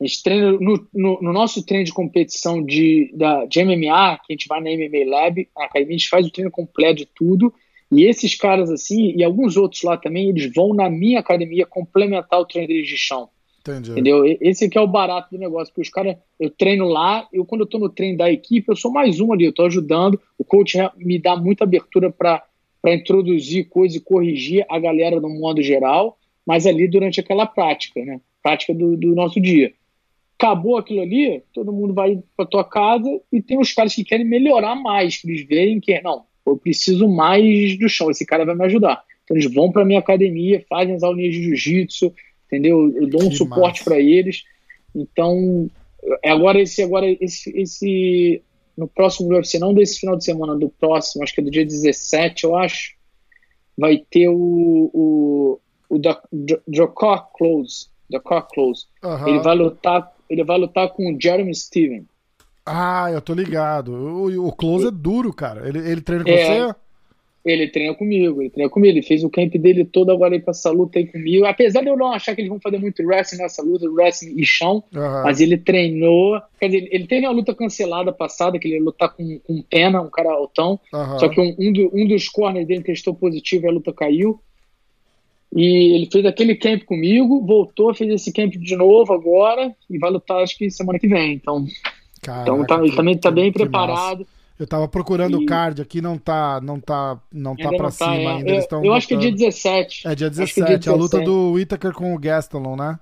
[0.00, 4.32] A gente treina no, no, no, nosso treino de competição de, da, de MMA, que
[4.32, 7.06] a gente vai na MMA Lab, a academia, a gente faz o treino completo de
[7.06, 7.52] tudo.
[7.92, 12.40] E esses caras, assim, e alguns outros lá também, eles vão na minha academia complementar
[12.40, 13.28] o treino deles de chão.
[13.60, 13.90] Entendi.
[13.90, 14.24] Entendeu?
[14.40, 17.62] Esse aqui é o barato do negócio, porque os caras, eu treino lá, eu quando
[17.62, 20.44] eu tô no treino da equipe, eu sou mais um ali, eu tô ajudando, o
[20.44, 22.42] coach me dá muita abertura para
[22.86, 28.18] introduzir coisas e corrigir a galera no modo geral, mas ali durante aquela prática, né?
[28.42, 29.74] Prática do, do nosso dia.
[30.40, 34.24] Acabou aquilo ali, todo mundo vai para tua casa e tem os caras que querem
[34.24, 38.54] melhorar mais, que eles veem que, não, eu preciso mais do chão, esse cara vai
[38.54, 39.04] me ajudar.
[39.24, 42.14] Então eles vão para minha academia, fazem as aulinhas de jiu-jitsu,
[42.46, 42.90] entendeu?
[42.96, 44.44] Eu dou um que suporte para eles.
[44.94, 45.70] Então,
[46.24, 48.42] é agora esse agora esse, esse
[48.76, 51.66] no próximo UFC, não desse final de semana, do próximo, acho que é do dia
[51.66, 52.94] 17, eu acho,
[53.76, 55.60] vai ter o o,
[55.90, 56.00] o
[56.72, 58.86] Jacor Close, Jacor Close.
[59.02, 59.28] Uhum.
[59.28, 62.06] Ele vai lutar, ele vai lutar com o Jeremy Steven.
[62.64, 63.92] Ah, eu tô ligado.
[63.92, 65.68] O, o Close é duro, cara.
[65.68, 66.74] Ele, ele treina com é, você?
[67.42, 70.50] Ele treina comigo, ele treina comigo, ele fez o camp dele todo agora aí pra
[70.50, 71.46] essa luta aí comigo.
[71.46, 74.44] Apesar de eu não achar que eles vão fazer muito wrestling nessa luta, wrestling e
[74.44, 75.22] chão, uhum.
[75.24, 76.40] mas ele treinou.
[76.58, 80.02] Quer dizer, ele teve a luta cancelada passada, que ele ia lutar com, com pena,
[80.02, 80.78] um cara altão.
[80.92, 81.18] Uhum.
[81.18, 84.38] Só que um, um, do, um, dos corners dele testou positivo e a luta caiu.
[85.54, 90.10] E ele fez aquele camp comigo, voltou, fez esse camp de novo agora e vai
[90.10, 91.34] lutar acho que semana que vem.
[91.34, 91.66] Então,
[92.22, 94.20] Caraca, então tá, ele também tá bem preparado.
[94.20, 94.40] Massa.
[94.60, 98.14] Eu tava procurando o card aqui, não tá, não tá, não tá pra tá, cima
[98.14, 98.26] é.
[98.26, 98.50] ainda.
[98.50, 100.06] Eles eu, eu acho que é dia 17.
[100.06, 100.88] É dia 17, é dia 17.
[100.90, 102.98] a luta do Whittaker com o Gastelum, né?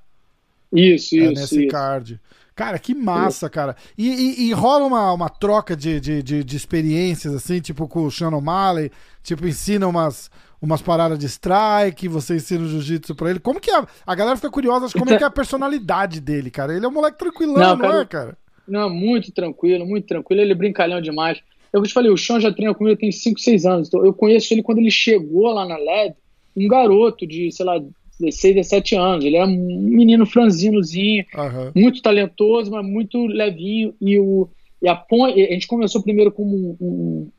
[0.73, 1.33] Isso, é isso.
[1.33, 1.69] nesse isso.
[1.69, 2.21] card.
[2.55, 3.77] Cara, que massa, cara.
[3.97, 8.05] E, e, e, rola uma, uma troca de, de, de, de, experiências, assim, tipo com
[8.05, 8.91] o Sean O'Malley,
[9.23, 10.31] tipo, ensina umas,
[10.61, 13.39] umas paradas de strike, você ensina o jiu-jitsu pra ele.
[13.39, 13.85] Como que é?
[14.07, 16.75] A galera fica curiosa, como é que é a personalidade dele, cara?
[16.75, 18.39] Ele é um moleque tranquilão, não, não cara, é, cara?
[18.67, 20.43] Não, muito tranquilo, muito tranquilo.
[20.43, 21.41] Ele é brincalhão demais.
[21.73, 23.89] Eu te falei, o Sean já treina comigo tem 5, 6 anos.
[23.89, 26.15] Então eu conheço ele quando ele chegou lá na LED,
[26.57, 27.81] um garoto de, sei lá,
[28.21, 29.25] 16, 17 anos.
[29.25, 31.73] Ele era um menino franzinozinho, uhum.
[31.75, 33.95] muito talentoso, mas muito levinho.
[34.01, 34.49] E, o,
[34.83, 37.31] e a, a gente começou primeiro como um, um,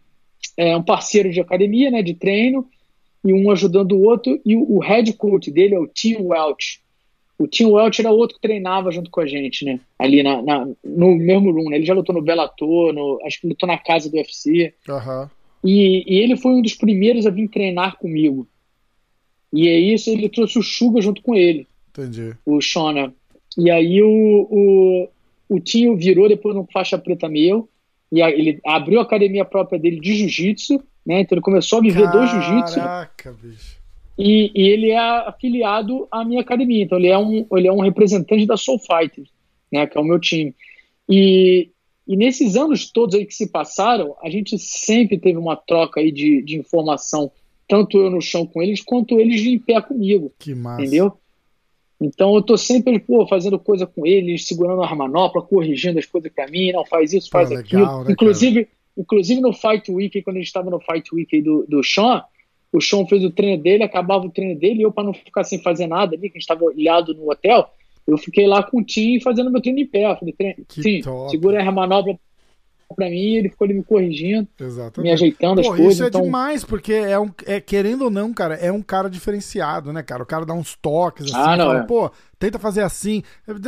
[0.58, 2.68] é, um, parceiro de academia, né, de treino,
[3.24, 4.40] e um ajudando o outro.
[4.46, 6.82] E o, o head coach dele é o Tim Welch.
[7.38, 9.80] O Tim Welch era outro que treinava junto com a gente, né?
[9.98, 11.78] Ali na, na no mesmo room, né?
[11.78, 14.74] Ele já lutou no Bellator, no, acho que lutou na casa do UFC.
[14.88, 15.30] Uhum.
[15.64, 18.46] E, e, ele foi um dos primeiros a vir treinar comigo.
[19.54, 21.66] E é isso, ele trouxe o Suga junto com ele.
[21.90, 22.36] Entendi.
[22.46, 23.14] O Shona.
[23.58, 25.10] E aí o, o,
[25.50, 27.70] o Tinho virou depois um faixa preta meu.
[28.12, 31.22] E aí ele abriu a academia própria dele de jiu-jitsu, né?
[31.22, 32.76] Então ele começou a viver Caraca, do jiu-jitsu.
[32.76, 33.80] Caraca, bicho.
[34.16, 37.80] E, e, ele é afiliado à minha academia, então ele é um, ele é um
[37.80, 39.30] representante da Soul Fighters,
[39.72, 40.54] né, que é o meu time.
[41.08, 41.70] E,
[42.08, 46.12] e nesses anos todos aí que se passaram, a gente sempre teve uma troca aí
[46.12, 47.32] de, de informação,
[47.68, 50.32] tanto eu no chão com eles, quanto eles em pé comigo.
[50.38, 50.82] Que massa.
[50.82, 51.18] Entendeu?
[52.00, 56.32] Então eu tô sempre pô, fazendo coisa com eles, segurando a manopla, corrigindo as coisas
[56.32, 57.82] para mim, não faz isso, faz pô, aquilo.
[57.82, 58.68] Legal, né, inclusive,
[59.00, 62.22] inclusive no Fight Week, quando a gente estava no Fight Week do, do Sean,
[62.72, 65.44] o Sean fez o treino dele, acabava o treino dele, e eu, para não ficar
[65.44, 67.70] sem fazer nada ali, que a gente estava ilhado no hotel,
[68.06, 70.12] eu fiquei lá com o Tim fazendo meu treino em pé.
[70.12, 70.36] Eu falei,
[70.68, 72.20] Tim, segura a manobra
[72.96, 75.08] para mim, ele ficou ali me corrigindo, Exatamente.
[75.08, 75.94] me ajeitando Pô, as coisas.
[75.94, 76.22] Isso é então...
[76.22, 80.24] demais, porque é um, é, querendo ou não, cara, é um cara diferenciado, né, cara?
[80.24, 81.84] O cara dá uns toques assim, ah, não, fala, é.
[81.84, 83.22] pô, tenta fazer assim.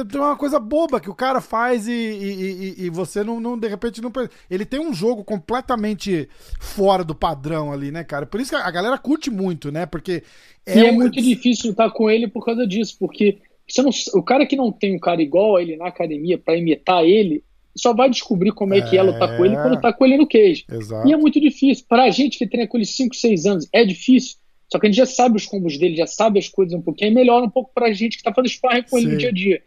[0.09, 3.57] Tem uma coisa boba que o cara faz e, e, e, e, você não, não,
[3.57, 4.11] de repente, não.
[4.49, 6.27] Ele tem um jogo completamente
[6.59, 8.25] fora do padrão ali, né, cara?
[8.25, 9.85] Por isso que a galera curte muito, né?
[9.85, 10.23] Porque.
[10.65, 10.87] É e é um...
[10.87, 13.39] é muito difícil estar com ele por causa disso, porque.
[13.67, 16.57] Você não, o cara que não tem um cara igual a ele na academia para
[16.57, 17.41] imitar ele,
[17.75, 20.17] só vai descobrir como é, é que é lutar com ele quando tá com ele
[20.17, 20.65] no cage.
[20.69, 21.07] Exato.
[21.07, 21.85] E é muito difícil.
[21.87, 24.37] Pra gente que treina com ele 5, 6 anos, é difícil.
[24.71, 27.11] Só que a gente já sabe os combos dele, já sabe as coisas um pouquinho.
[27.11, 29.03] É melhor um pouco pra gente que tá fazendo sparring com Sim.
[29.03, 29.61] ele no dia a dia.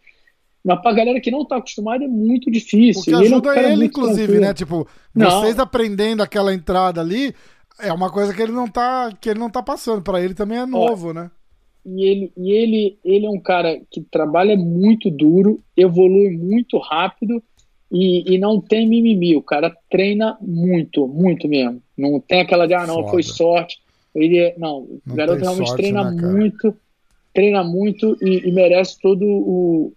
[0.63, 3.01] Mas pra galera que não tá acostumada é muito difícil.
[3.01, 4.41] O que ajuda ele, é um ele inclusive, tranquilo.
[4.41, 4.53] né?
[4.53, 5.63] Tipo, vocês não.
[5.63, 7.35] aprendendo aquela entrada ali,
[7.79, 10.01] é uma coisa que ele não tá, que ele não tá passando.
[10.01, 11.29] Para ele também é novo, Ó, né?
[11.85, 17.43] E ele, e ele, ele é um cara que trabalha muito duro, evolui muito rápido
[17.95, 21.81] e, e, não tem mimimi, o cara treina muito, muito mesmo.
[21.97, 23.09] Não tem aquela de, ah, não, Foda.
[23.09, 23.79] foi sorte.
[24.13, 26.75] Ele não, não o garoto realmente sorte, treina né, muito,
[27.33, 29.93] treina muito e, e, merece todo o,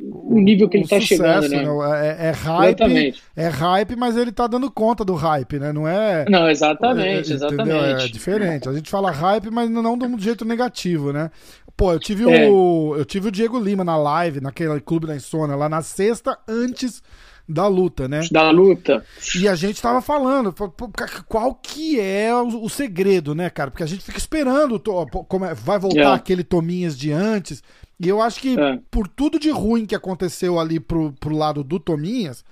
[0.00, 1.62] o nível que ele está chegando, né?
[1.62, 2.18] né?
[2.18, 3.22] É, é, hype, exatamente.
[3.36, 5.70] é hype, mas ele tá dando conta do hype, né?
[5.70, 6.24] Não é.
[6.30, 8.04] Não, exatamente, é, exatamente.
[8.04, 8.68] É diferente.
[8.68, 11.30] A gente fala hype, mas não de um jeito negativo, né?
[11.76, 12.48] Pô, eu tive é.
[12.48, 12.94] o.
[12.96, 17.02] Eu tive o Diego Lima na live, naquele clube da Insônia, lá na sexta, antes
[17.46, 18.20] da luta, né?
[18.30, 19.04] Da luta.
[19.36, 20.54] E a gente tava falando,
[21.28, 23.70] qual que é o, segredo, né, cara?
[23.70, 24.80] Porque a gente fica esperando,
[25.28, 26.16] como é, vai voltar yeah.
[26.16, 27.62] aquele Tominhas de antes.
[28.02, 28.80] E eu acho que é.
[28.90, 32.44] por tudo de ruim que aconteceu ali pro, pro lado do Tominhas,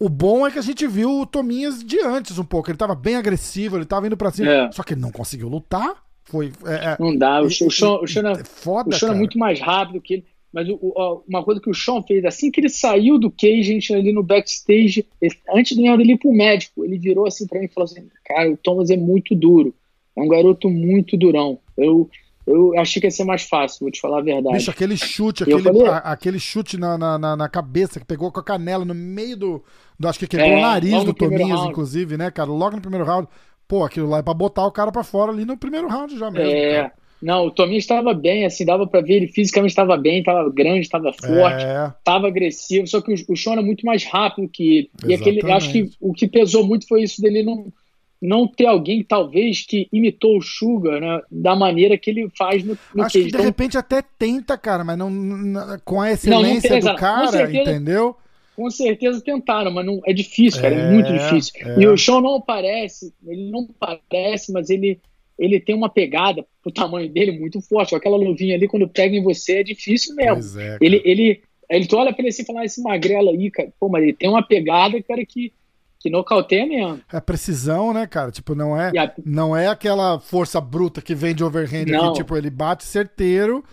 [0.00, 2.70] o bom é que a gente viu o Tominhas de antes um pouco.
[2.70, 4.50] Ele tava bem agressivo, ele tava indo pra cima.
[4.50, 4.72] É.
[4.72, 6.02] Só que ele não conseguiu lutar.
[6.24, 7.42] Foi, é, é não dá.
[7.42, 7.68] O, Sean,
[8.06, 10.24] Sean, é, foda, o Sean é muito mais rápido que ele.
[10.50, 13.60] Mas o, o, uma coisa que o Sean fez, assim que ele saiu do cage,
[13.60, 17.46] a gente ali no backstage, ele, antes de ele ir pro médico, ele virou assim
[17.46, 19.74] pra mim e falou assim: Cara, o Thomas é muito duro.
[20.16, 21.58] É um garoto muito durão.
[21.76, 22.08] Eu,
[22.48, 24.56] eu achei que ia ser mais fácil, vou te falar a verdade.
[24.56, 28.40] Bicho, aquele chute, aquele, falei, a, aquele chute na, na, na, cabeça que pegou com
[28.40, 29.64] a canela no meio do.
[29.98, 32.50] do acho que quebrou é, o nariz do Tominhas, inclusive, né, cara?
[32.50, 33.28] Logo no primeiro round.
[33.66, 36.30] Pô, aquilo lá é pra botar o cara pra fora ali no primeiro round já
[36.30, 36.50] mesmo.
[36.50, 36.76] É.
[36.76, 36.92] Cara.
[37.20, 40.80] Não, o Tominho estava bem, assim, dava para ver, ele fisicamente estava bem, estava grande,
[40.80, 41.64] estava forte,
[41.98, 42.30] estava é.
[42.30, 44.90] agressivo, só que o, o Sean é muito mais rápido que ele.
[45.02, 45.36] Exatamente.
[45.36, 47.72] E aquele, acho que o que pesou muito foi isso dele não,
[48.20, 52.76] não ter alguém, talvez, que imitou o Sugar, né, da maneira que ele faz no,
[52.94, 56.70] no Acho que de então, repente até tenta, cara, mas não, não com a excelência
[56.70, 58.16] não, não do cara, certeza, entendeu?
[58.56, 61.52] Com certeza tentaram, mas não, é difícil, cara, é, é muito difícil.
[61.60, 61.80] É.
[61.80, 65.00] E o Sean não parece, ele não parece, mas ele
[65.38, 67.94] ele tem uma pegada pro tamanho dele muito forte.
[67.94, 70.60] Aquela luvinha ali, quando pega em você, é difícil mesmo.
[70.60, 71.40] É, ele, ele,
[71.70, 74.02] ele tu olha pra ele assim e fala, ah, esse magrelo aí, cara, pô, mas
[74.02, 75.52] ele tem uma pegada, cara, que,
[75.98, 77.00] que nocauteia mesmo.
[77.12, 78.30] É precisão, né, cara?
[78.30, 79.12] Tipo, não é, a...
[79.24, 82.12] não é aquela força bruta que vem de overhand não.
[82.12, 83.64] que, tipo, ele bate certeiro.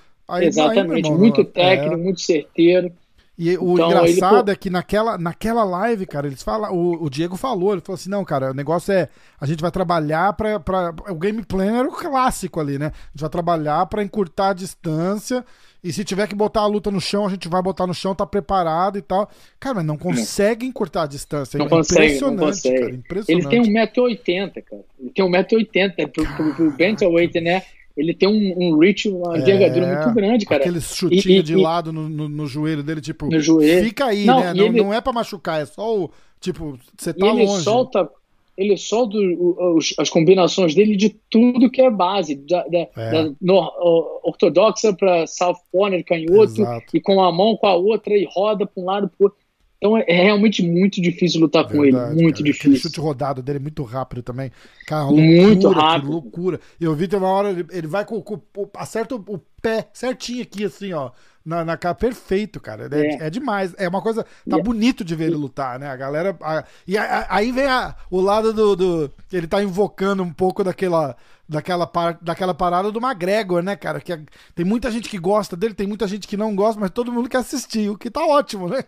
[0.42, 1.98] Exatamente, vai, muito técnico, é...
[1.98, 2.92] muito certeiro.
[3.38, 4.54] E o então, engraçado ele...
[4.54, 8.10] é que naquela, naquela live, cara, eles falam, o, o, Diego falou, ele falou assim,
[8.10, 9.10] não, cara, o negócio é,
[9.40, 12.88] a gente vai trabalhar para o game plan era o clássico ali, né?
[12.88, 15.46] A gente vai trabalhar para encurtar a distância
[15.86, 18.16] e se tiver que botar a luta no chão, a gente vai botar no chão,
[18.16, 19.30] tá preparado e tal.
[19.60, 21.60] Cara, mas não consegue encurtar a distância.
[21.60, 22.80] Não é consegue, impressionante, não consegue.
[22.80, 23.56] cara, impressionante.
[23.56, 24.84] Ele tem 1,80m, cara.
[25.00, 27.62] Ele tem 1,80m pro, pro, pro bantamweight, né?
[27.96, 30.62] ele tem um, um reach, uma envergadura é, muito grande, cara.
[30.62, 33.86] Aquele chutinho e, de e, lado no, no, no, joelho dele, tipo, no joelho.
[33.86, 34.54] fica aí, não, né?
[34.54, 36.12] Não, ele, não é para machucar, é só o,
[36.42, 37.64] tipo, você tá ele longe.
[37.64, 38.10] Solta,
[38.58, 43.12] ele solta os, as combinações dele de tudo que é base, da, da, é.
[43.12, 46.86] da no, ortodoxa para South Corner, canhoto, Exato.
[46.96, 49.38] e com a mão com a outra e roda para um lado para outro.
[49.78, 52.46] Então é realmente muito difícil lutar Verdade, com ele, muito cara.
[52.46, 52.72] difícil.
[52.72, 54.52] Aquele chute rodado dele é muito rápido também.
[54.88, 56.12] Cara, loucura, muito rápido.
[56.12, 56.60] loucura.
[56.80, 58.40] Eu vi tem uma hora, ele, ele vai com, com,
[58.76, 61.12] acerta o, pé certinho aqui, assim, ó.
[61.46, 62.90] Na, na cara, perfeito, cara.
[62.92, 63.28] É, é.
[63.28, 63.76] é, demais.
[63.78, 64.26] É uma coisa.
[64.50, 64.62] Tá é.
[64.62, 65.88] bonito de ver ele lutar, né?
[65.88, 66.36] A galera.
[66.42, 69.12] A, e a, aí vem a, o lado do, do.
[69.32, 71.16] Ele tá invocando um pouco daquela
[71.48, 74.02] daquela, par, daquela parada do McGregor, né, cara?
[74.02, 74.22] Que é,
[74.56, 77.30] tem muita gente que gosta dele, tem muita gente que não gosta, mas todo mundo
[77.30, 78.84] quer assistir, o que tá ótimo, né?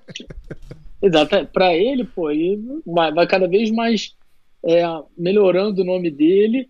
[1.01, 1.47] Exato.
[1.53, 4.15] Para ele, pô, ele vai, vai cada vez mais
[4.65, 4.83] é,
[5.15, 6.69] melhorando o nome dele.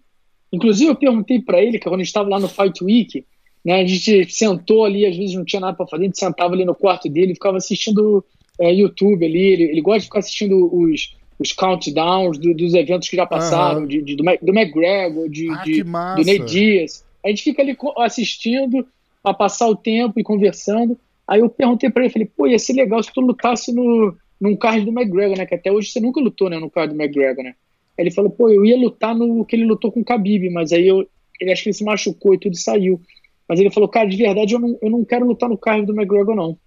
[0.51, 3.25] Inclusive, eu perguntei para ele, que quando a gente estava lá no Fight Week,
[3.63, 6.53] né, a gente sentou ali, às vezes não tinha nada para fazer, a gente sentava
[6.53, 8.23] ali no quarto dele, ficava assistindo
[8.59, 9.53] é, YouTube ali.
[9.53, 13.81] Ele, ele gosta de ficar assistindo os, os countdowns do, dos eventos que já passaram,
[13.81, 13.87] uhum.
[13.87, 17.05] de, de, do, do McGregor, de, ah, de do Ney Dias.
[17.23, 18.87] A gente fica ali assistindo
[19.21, 20.97] para passar o tempo e conversando.
[21.27, 24.55] Aí eu perguntei para ele, falei, pô, ia ser legal se tu lutasse no, num
[24.55, 25.45] card do McGregor, né?
[25.45, 27.53] Que até hoje você nunca lutou, né, no card do McGregor, né?
[27.97, 30.71] Aí ele falou, pô, eu ia lutar no que ele lutou com o Khabib, mas
[30.71, 31.07] aí eu,
[31.41, 33.01] ele acho que ele se machucou e tudo saiu.
[33.47, 35.93] Mas ele falou, cara, de verdade eu não, eu não quero lutar no card do
[35.93, 36.57] McGregor, não.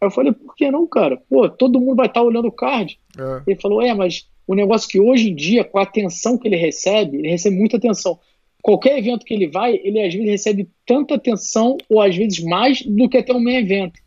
[0.00, 1.20] Aí eu falei, por que não, cara?
[1.28, 2.98] Pô, todo mundo vai estar tá olhando o card.
[3.18, 3.42] É.
[3.46, 6.56] Ele falou, é, mas o negócio que hoje em dia, com a atenção que ele
[6.56, 8.18] recebe, ele recebe muita atenção.
[8.60, 12.82] Qualquer evento que ele vai, ele às vezes recebe tanta atenção, ou às vezes mais,
[12.82, 14.00] do que até um meio evento.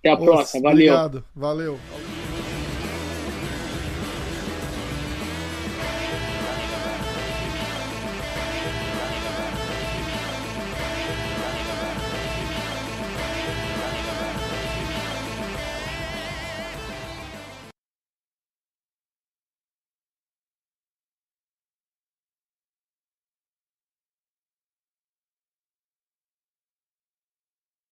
[0.00, 0.62] Até a próxima.
[0.62, 0.94] Valeu.
[0.94, 1.24] Obrigado.
[1.34, 1.78] Valeu.